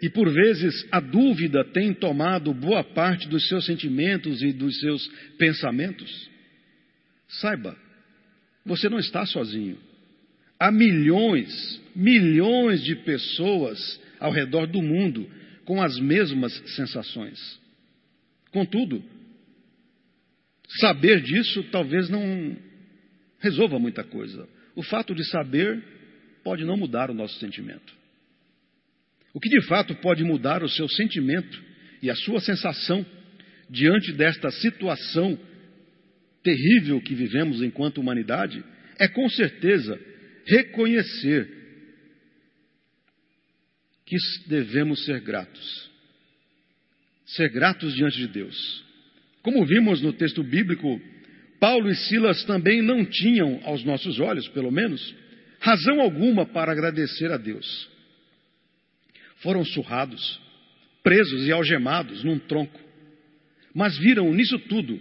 e, 0.00 0.08
por 0.10 0.30
vezes, 0.30 0.86
a 0.90 1.00
dúvida 1.00 1.64
têm 1.64 1.92
tomado 1.92 2.52
boa 2.52 2.84
parte 2.84 3.28
dos 3.28 3.48
seus 3.48 3.64
sentimentos 3.66 4.42
e 4.42 4.52
dos 4.52 4.78
seus 4.80 5.06
pensamentos? 5.38 6.30
Saiba, 7.28 7.76
você 8.64 8.88
não 8.88 8.98
está 8.98 9.26
sozinho. 9.26 9.78
Há 10.58 10.70
milhões, 10.70 11.80
milhões 11.94 12.82
de 12.82 12.96
pessoas 12.96 14.00
ao 14.18 14.32
redor 14.32 14.66
do 14.66 14.80
mundo 14.80 15.28
com 15.64 15.82
as 15.82 15.98
mesmas 15.98 16.52
sensações. 16.74 17.60
Contudo, 18.50 19.02
saber 20.80 21.20
disso 21.20 21.62
talvez 21.64 22.08
não 22.08 22.56
resolva 23.40 23.78
muita 23.78 24.02
coisa. 24.02 24.48
O 24.74 24.82
fato 24.82 25.14
de 25.14 25.24
saber 25.28 25.82
pode 26.42 26.64
não 26.64 26.76
mudar 26.76 27.10
o 27.10 27.14
nosso 27.14 27.38
sentimento. 27.38 27.94
O 29.34 29.40
que 29.40 29.50
de 29.50 29.66
fato 29.66 29.94
pode 29.96 30.24
mudar 30.24 30.62
o 30.62 30.68
seu 30.68 30.88
sentimento 30.88 31.62
e 32.00 32.08
a 32.08 32.14
sua 32.14 32.40
sensação 32.40 33.04
diante 33.68 34.12
desta 34.12 34.50
situação 34.50 35.38
terrível 36.42 37.00
que 37.00 37.14
vivemos 37.14 37.60
enquanto 37.60 37.98
humanidade 37.98 38.64
é 38.98 39.08
com 39.08 39.28
certeza 39.28 40.00
reconhecer 40.46 41.48
que 44.04 44.16
devemos 44.46 45.04
ser 45.04 45.20
gratos. 45.20 45.90
Ser 47.26 47.48
gratos 47.50 47.94
diante 47.94 48.18
de 48.18 48.28
Deus. 48.28 48.84
Como 49.42 49.66
vimos 49.66 50.00
no 50.00 50.12
texto 50.12 50.42
bíblico, 50.42 51.00
Paulo 51.58 51.90
e 51.90 51.94
Silas 51.94 52.44
também 52.44 52.80
não 52.80 53.04
tinham, 53.04 53.60
aos 53.64 53.84
nossos 53.84 54.20
olhos, 54.20 54.46
pelo 54.48 54.70
menos, 54.70 55.14
razão 55.58 56.00
alguma 56.00 56.46
para 56.46 56.72
agradecer 56.72 57.32
a 57.32 57.36
Deus. 57.36 57.88
Foram 59.38 59.64
surrados, 59.64 60.40
presos 61.02 61.46
e 61.46 61.52
algemados 61.52 62.22
num 62.22 62.38
tronco, 62.38 62.80
mas 63.74 63.98
viram 63.98 64.32
nisso 64.32 64.58
tudo 64.60 64.98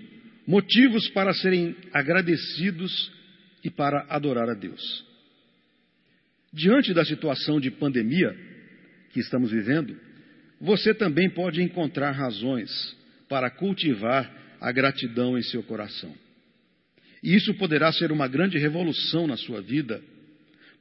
motivos 0.47 1.09
para 1.09 1.33
serem 1.33 1.75
agradecidos 1.91 3.11
e 3.63 3.69
para 3.69 4.05
adorar 4.09 4.49
a 4.49 4.53
Deus. 4.53 5.05
Diante 6.55 6.93
da 6.93 7.03
situação 7.03 7.59
de 7.59 7.69
pandemia 7.69 8.33
que 9.11 9.19
estamos 9.19 9.51
vivendo, 9.51 9.99
você 10.61 10.93
também 10.93 11.29
pode 11.29 11.61
encontrar 11.61 12.11
razões 12.11 12.71
para 13.27 13.49
cultivar 13.49 14.55
a 14.61 14.71
gratidão 14.71 15.37
em 15.37 15.41
seu 15.41 15.61
coração. 15.61 16.15
E 17.21 17.35
isso 17.35 17.53
poderá 17.55 17.91
ser 17.91 18.09
uma 18.09 18.25
grande 18.29 18.57
revolução 18.57 19.27
na 19.27 19.35
sua 19.35 19.61
vida, 19.61 20.01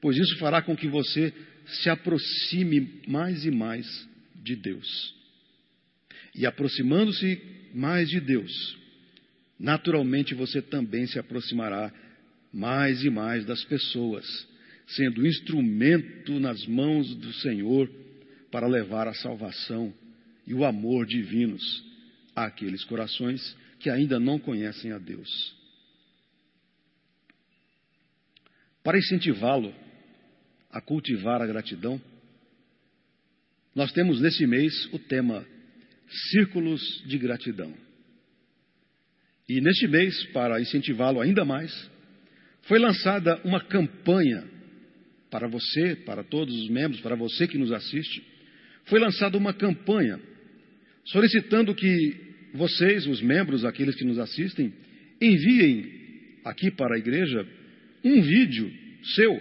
pois 0.00 0.16
isso 0.16 0.38
fará 0.38 0.62
com 0.62 0.76
que 0.76 0.86
você 0.86 1.34
se 1.66 1.90
aproxime 1.90 3.02
mais 3.08 3.44
e 3.44 3.50
mais 3.50 4.08
de 4.44 4.54
Deus. 4.54 5.12
E 6.36 6.46
aproximando-se 6.46 7.42
mais 7.74 8.08
de 8.08 8.20
Deus, 8.20 8.78
naturalmente 9.58 10.34
você 10.34 10.62
também 10.62 11.04
se 11.08 11.18
aproximará 11.18 11.92
mais 12.52 13.02
e 13.02 13.10
mais 13.10 13.44
das 13.44 13.64
pessoas, 13.64 14.53
sendo 14.86 15.26
instrumento 15.26 16.38
nas 16.38 16.66
mãos 16.66 17.14
do 17.14 17.32
Senhor 17.34 17.90
para 18.50 18.66
levar 18.66 19.08
a 19.08 19.14
salvação 19.14 19.92
e 20.46 20.54
o 20.54 20.64
amor 20.64 21.06
divinos 21.06 21.84
àqueles 22.36 22.84
corações 22.84 23.56
que 23.80 23.90
ainda 23.90 24.20
não 24.20 24.38
conhecem 24.38 24.92
a 24.92 24.98
Deus. 24.98 25.54
Para 28.82 28.98
incentivá-lo 28.98 29.74
a 30.70 30.80
cultivar 30.80 31.40
a 31.40 31.46
gratidão, 31.46 32.00
nós 33.74 33.90
temos 33.92 34.20
nesse 34.20 34.46
mês 34.46 34.72
o 34.92 34.98
tema 34.98 35.46
Círculos 36.30 37.02
de 37.06 37.18
Gratidão. 37.18 37.74
E 39.48 39.60
neste 39.60 39.88
mês, 39.88 40.24
para 40.26 40.60
incentivá-lo 40.60 41.20
ainda 41.20 41.44
mais, 41.44 41.90
foi 42.62 42.78
lançada 42.78 43.40
uma 43.44 43.60
campanha 43.60 44.53
para 45.34 45.48
você, 45.48 45.96
para 45.96 46.22
todos 46.22 46.54
os 46.54 46.68
membros, 46.68 47.00
para 47.00 47.16
você 47.16 47.48
que 47.48 47.58
nos 47.58 47.72
assiste, 47.72 48.22
foi 48.84 49.00
lançada 49.00 49.36
uma 49.36 49.52
campanha 49.52 50.20
solicitando 51.06 51.74
que 51.74 52.16
vocês, 52.54 53.04
os 53.08 53.20
membros, 53.20 53.64
aqueles 53.64 53.96
que 53.96 54.04
nos 54.04 54.16
assistem, 54.16 54.72
enviem 55.20 56.38
aqui 56.44 56.70
para 56.70 56.94
a 56.94 56.98
igreja 57.00 57.44
um 58.04 58.22
vídeo 58.22 58.72
seu 59.16 59.36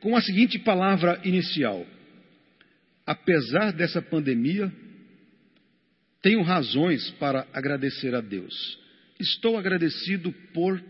com 0.00 0.14
a 0.14 0.20
seguinte 0.20 0.58
palavra 0.58 1.18
inicial: 1.24 1.86
Apesar 3.06 3.72
dessa 3.72 4.02
pandemia, 4.02 4.70
tenho 6.20 6.42
razões 6.42 7.10
para 7.12 7.48
agradecer 7.50 8.14
a 8.14 8.20
Deus. 8.20 8.78
Estou 9.18 9.56
agradecido 9.56 10.30
por. 10.52 10.84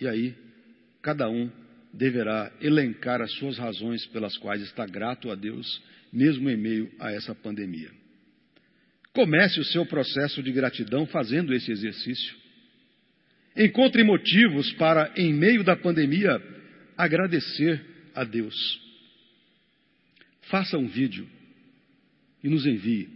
E 0.00 0.06
aí, 0.06 0.32
cada 1.02 1.28
um 1.28 1.65
deverá 1.96 2.52
elencar 2.60 3.22
as 3.22 3.32
suas 3.32 3.56
razões 3.56 4.06
pelas 4.06 4.36
quais 4.36 4.62
está 4.62 4.86
grato 4.86 5.30
a 5.30 5.34
Deus, 5.34 5.82
mesmo 6.12 6.48
em 6.50 6.56
meio 6.56 6.92
a 7.00 7.10
essa 7.10 7.34
pandemia. 7.34 7.90
Comece 9.12 9.58
o 9.58 9.64
seu 9.64 9.86
processo 9.86 10.42
de 10.42 10.52
gratidão 10.52 11.06
fazendo 11.06 11.54
esse 11.54 11.72
exercício. 11.72 12.36
Encontre 13.56 14.04
motivos 14.04 14.70
para, 14.74 15.10
em 15.16 15.32
meio 15.32 15.64
da 15.64 15.74
pandemia, 15.74 16.38
agradecer 16.96 17.82
a 18.14 18.24
Deus. 18.24 18.54
Faça 20.42 20.76
um 20.76 20.86
vídeo 20.86 21.26
e 22.44 22.48
nos 22.48 22.66
envie, 22.66 23.08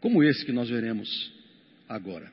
como 0.00 0.22
esse 0.22 0.44
que 0.44 0.52
nós 0.52 0.68
veremos 0.68 1.32
agora. 1.88 2.30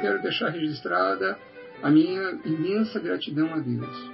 Quero 0.00 0.22
deixar 0.22 0.50
registrada 0.50 1.38
a 1.82 1.90
minha 1.90 2.38
imensa 2.44 2.98
gratidão 2.98 3.52
a 3.54 3.58
Deus 3.58 4.10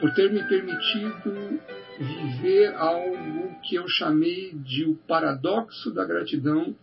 por 0.00 0.12
ter 0.14 0.32
me 0.32 0.42
permitido 0.44 1.60
viver 1.98 2.74
algo 2.76 3.54
que 3.62 3.74
eu 3.74 3.84
chamei 3.88 4.52
de 4.54 4.84
o 4.84 4.94
paradoxo 4.94 5.92
da 5.92 6.04
gratidão 6.04 6.74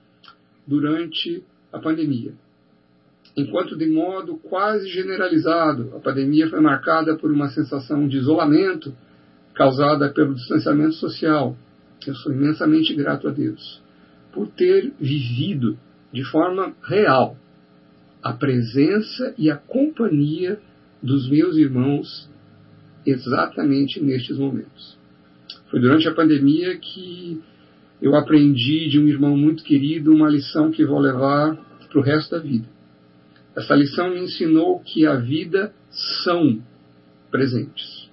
durante 0.68 1.44
a 1.72 1.80
pandemia. 1.80 2.34
Enquanto, 3.38 3.78
de 3.78 3.88
modo 3.88 4.38
quase 4.38 4.88
generalizado, 4.90 5.94
a 5.96 6.00
pandemia 6.00 6.50
foi 6.50 6.60
marcada 6.60 7.16
por 7.16 7.32
uma 7.32 7.50
sensação 7.50 8.08
de 8.08 8.18
isolamento 8.18 8.96
causada 9.54 10.10
pelo 10.10 10.36
distanciamento 10.36 10.96
social, 10.96 11.56
eu 12.06 12.16
sou 12.16 12.32
imensamente 12.32 12.94
grato 12.94 13.28
a 13.28 13.32
Deus 13.32 13.82
por 14.32 14.48
ter 14.50 14.94
vivido 15.00 15.78
de 16.12 16.24
forma 16.26 16.76
real 16.84 17.38
a 18.26 18.34
presença 18.34 19.36
e 19.38 19.52
a 19.52 19.56
companhia 19.56 20.60
dos 21.00 21.30
meus 21.30 21.58
irmãos 21.58 22.28
exatamente 23.06 24.02
nestes 24.02 24.40
momentos. 24.40 24.98
Foi 25.70 25.80
durante 25.80 26.08
a 26.08 26.14
pandemia 26.14 26.76
que 26.76 27.40
eu 28.02 28.16
aprendi 28.16 28.90
de 28.90 29.00
um 29.00 29.08
irmão 29.08 29.38
muito 29.38 29.64
querido 29.64 30.12
uma 30.12 30.28
lição 30.28 30.72
que 30.72 30.84
vou 30.84 30.98
levar 30.98 31.56
para 31.88 32.00
o 32.00 32.02
resto 32.02 32.32
da 32.32 32.42
vida. 32.42 32.66
Essa 33.56 33.76
lição 33.76 34.10
me 34.10 34.22
ensinou 34.22 34.80
que 34.80 35.06
a 35.06 35.18
vida 35.18 35.72
são 36.24 36.60
presentes. 37.30 38.10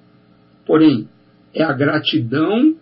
Porém, 0.66 1.08
é 1.54 1.62
a 1.64 1.72
gratidão 1.72 2.76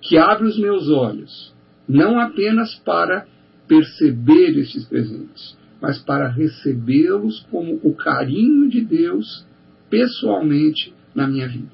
que 0.00 0.18
abre 0.18 0.48
os 0.48 0.58
meus 0.58 0.90
olhos, 0.90 1.54
não 1.88 2.18
apenas 2.18 2.74
para 2.80 3.24
perceber 3.68 4.58
esses 4.58 4.84
presentes, 4.84 5.56
mas 5.82 5.98
para 5.98 6.28
recebê-los 6.28 7.44
como 7.50 7.80
o 7.82 7.92
carinho 7.92 8.70
de 8.70 8.82
Deus 8.82 9.44
pessoalmente 9.90 10.94
na 11.12 11.26
minha 11.26 11.48
vida. 11.48 11.66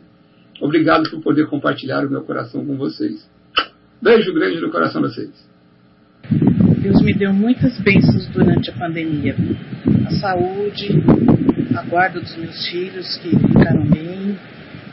Obrigado 0.62 1.10
por 1.10 1.20
poder 1.20 1.46
compartilhar 1.46 2.06
o 2.06 2.10
meu 2.10 2.22
coração 2.22 2.64
com 2.64 2.76
vocês. 2.78 3.28
Beijo 4.00 4.32
grande 4.32 4.60
no 4.60 4.70
coração 4.70 5.02
de 5.02 5.08
vocês. 5.08 5.48
Deus 6.80 7.02
me 7.02 7.12
deu 7.12 7.34
muitas 7.34 7.78
bênçãos 7.80 8.26
durante 8.28 8.70
a 8.70 8.72
pandemia. 8.72 9.36
A 10.06 10.10
saúde, 10.12 10.88
a 11.76 11.82
guarda 11.82 12.18
dos 12.18 12.34
meus 12.36 12.66
filhos 12.66 13.16
que 13.18 13.28
ficaram 13.28 13.84
bem, 13.84 14.38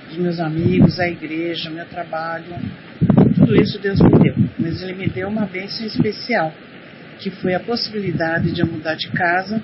dos 0.09 0.17
meus 0.17 0.39
amigos, 0.41 0.99
a 0.99 1.07
igreja, 1.07 1.69
meu 1.69 1.85
trabalho. 1.85 2.53
Tudo 3.35 3.55
isso 3.55 3.79
Deus 3.79 3.99
me 4.01 4.19
deu. 4.19 4.35
Mas 4.59 4.83
Ele 4.83 4.93
me 4.93 5.07
deu 5.07 5.29
uma 5.29 5.45
bênção 5.45 5.85
especial, 5.85 6.53
que 7.19 7.29
foi 7.29 7.53
a 7.53 7.59
possibilidade 7.59 8.51
de 8.51 8.61
eu 8.61 8.67
mudar 8.67 8.95
de 8.95 9.09
casa 9.09 9.61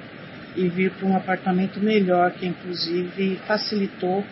e 0.56 0.68
vir 0.68 0.92
para 0.92 1.08
um 1.08 1.16
apartamento 1.16 1.80
melhor, 1.80 2.32
que 2.32 2.46
inclusive 2.46 3.40
facilitou 3.48 4.26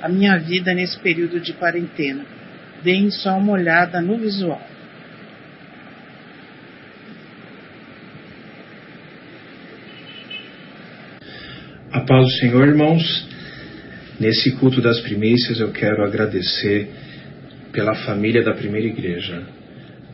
a 0.00 0.08
minha 0.08 0.38
vida 0.38 0.72
nesse 0.74 0.98
período 0.98 1.40
de 1.40 1.52
quarentena. 1.52 2.24
Deem 2.82 3.10
só 3.10 3.36
uma 3.36 3.52
olhada 3.52 4.00
no 4.00 4.18
visual. 4.18 4.60
A 11.92 12.00
paz 12.00 12.24
do 12.24 12.32
Senhor, 12.32 12.68
irmãos. 12.68 13.26
Nesse 14.18 14.52
culto 14.52 14.80
das 14.80 15.00
primícias 15.00 15.60
eu 15.60 15.72
quero 15.72 16.02
agradecer 16.02 16.88
pela 17.70 17.94
família 17.94 18.42
da 18.42 18.54
primeira 18.54 18.86
igreja, 18.86 19.42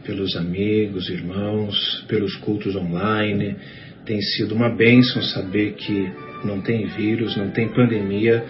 pelos 0.05 0.37
amigos, 0.37 1.09
irmãos, 1.09 2.05
pelos 2.09 2.37
cultos 2.37 2.75
online. 2.77 3.57
Tem 4.05 4.21
sido 4.21 4.55
uma 4.55 4.69
bênção 4.69 5.23
saber 5.23 5.75
que 5.75 6.13
não 6.45 6.61
tem 6.61 6.87
vírus, 6.87 7.37
não 7.37 7.51
tem 7.51 7.69
pandemia 7.69 8.45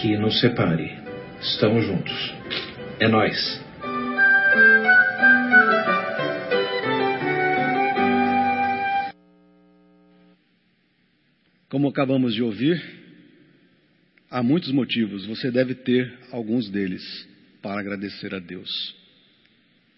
que 0.00 0.16
nos 0.16 0.40
separe. 0.40 0.92
Estamos 1.40 1.84
juntos. 1.86 2.34
É 2.98 3.06
nós. 3.06 3.68
Como 11.68 11.86
acabamos 11.86 12.34
de 12.34 12.42
ouvir, 12.42 12.82
há 14.30 14.42
muitos 14.42 14.72
motivos, 14.72 15.26
você 15.26 15.50
deve 15.50 15.74
ter 15.74 16.12
alguns 16.32 16.70
deles 16.70 17.28
para 17.60 17.78
agradecer 17.78 18.34
a 18.34 18.38
Deus. 18.38 18.96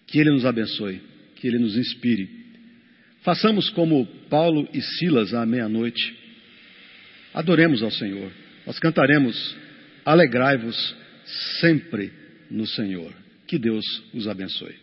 Que 0.07 0.19
Ele 0.19 0.31
nos 0.31 0.45
abençoe, 0.45 1.01
que 1.35 1.47
Ele 1.47 1.59
nos 1.59 1.77
inspire. 1.77 2.29
Façamos 3.21 3.69
como 3.69 4.05
Paulo 4.29 4.67
e 4.73 4.81
Silas 4.81 5.33
à 5.33 5.45
meia-noite. 5.45 6.15
Adoremos 7.33 7.81
ao 7.81 7.91
Senhor 7.91 8.31
nós 8.65 8.79
cantaremos 8.79 9.55
Alegrai-vos 10.03 10.95
sempre 11.59 12.11
no 12.49 12.65
Senhor. 12.65 13.13
Que 13.45 13.59
Deus 13.59 13.85
os 14.13 14.27
abençoe. 14.27 14.75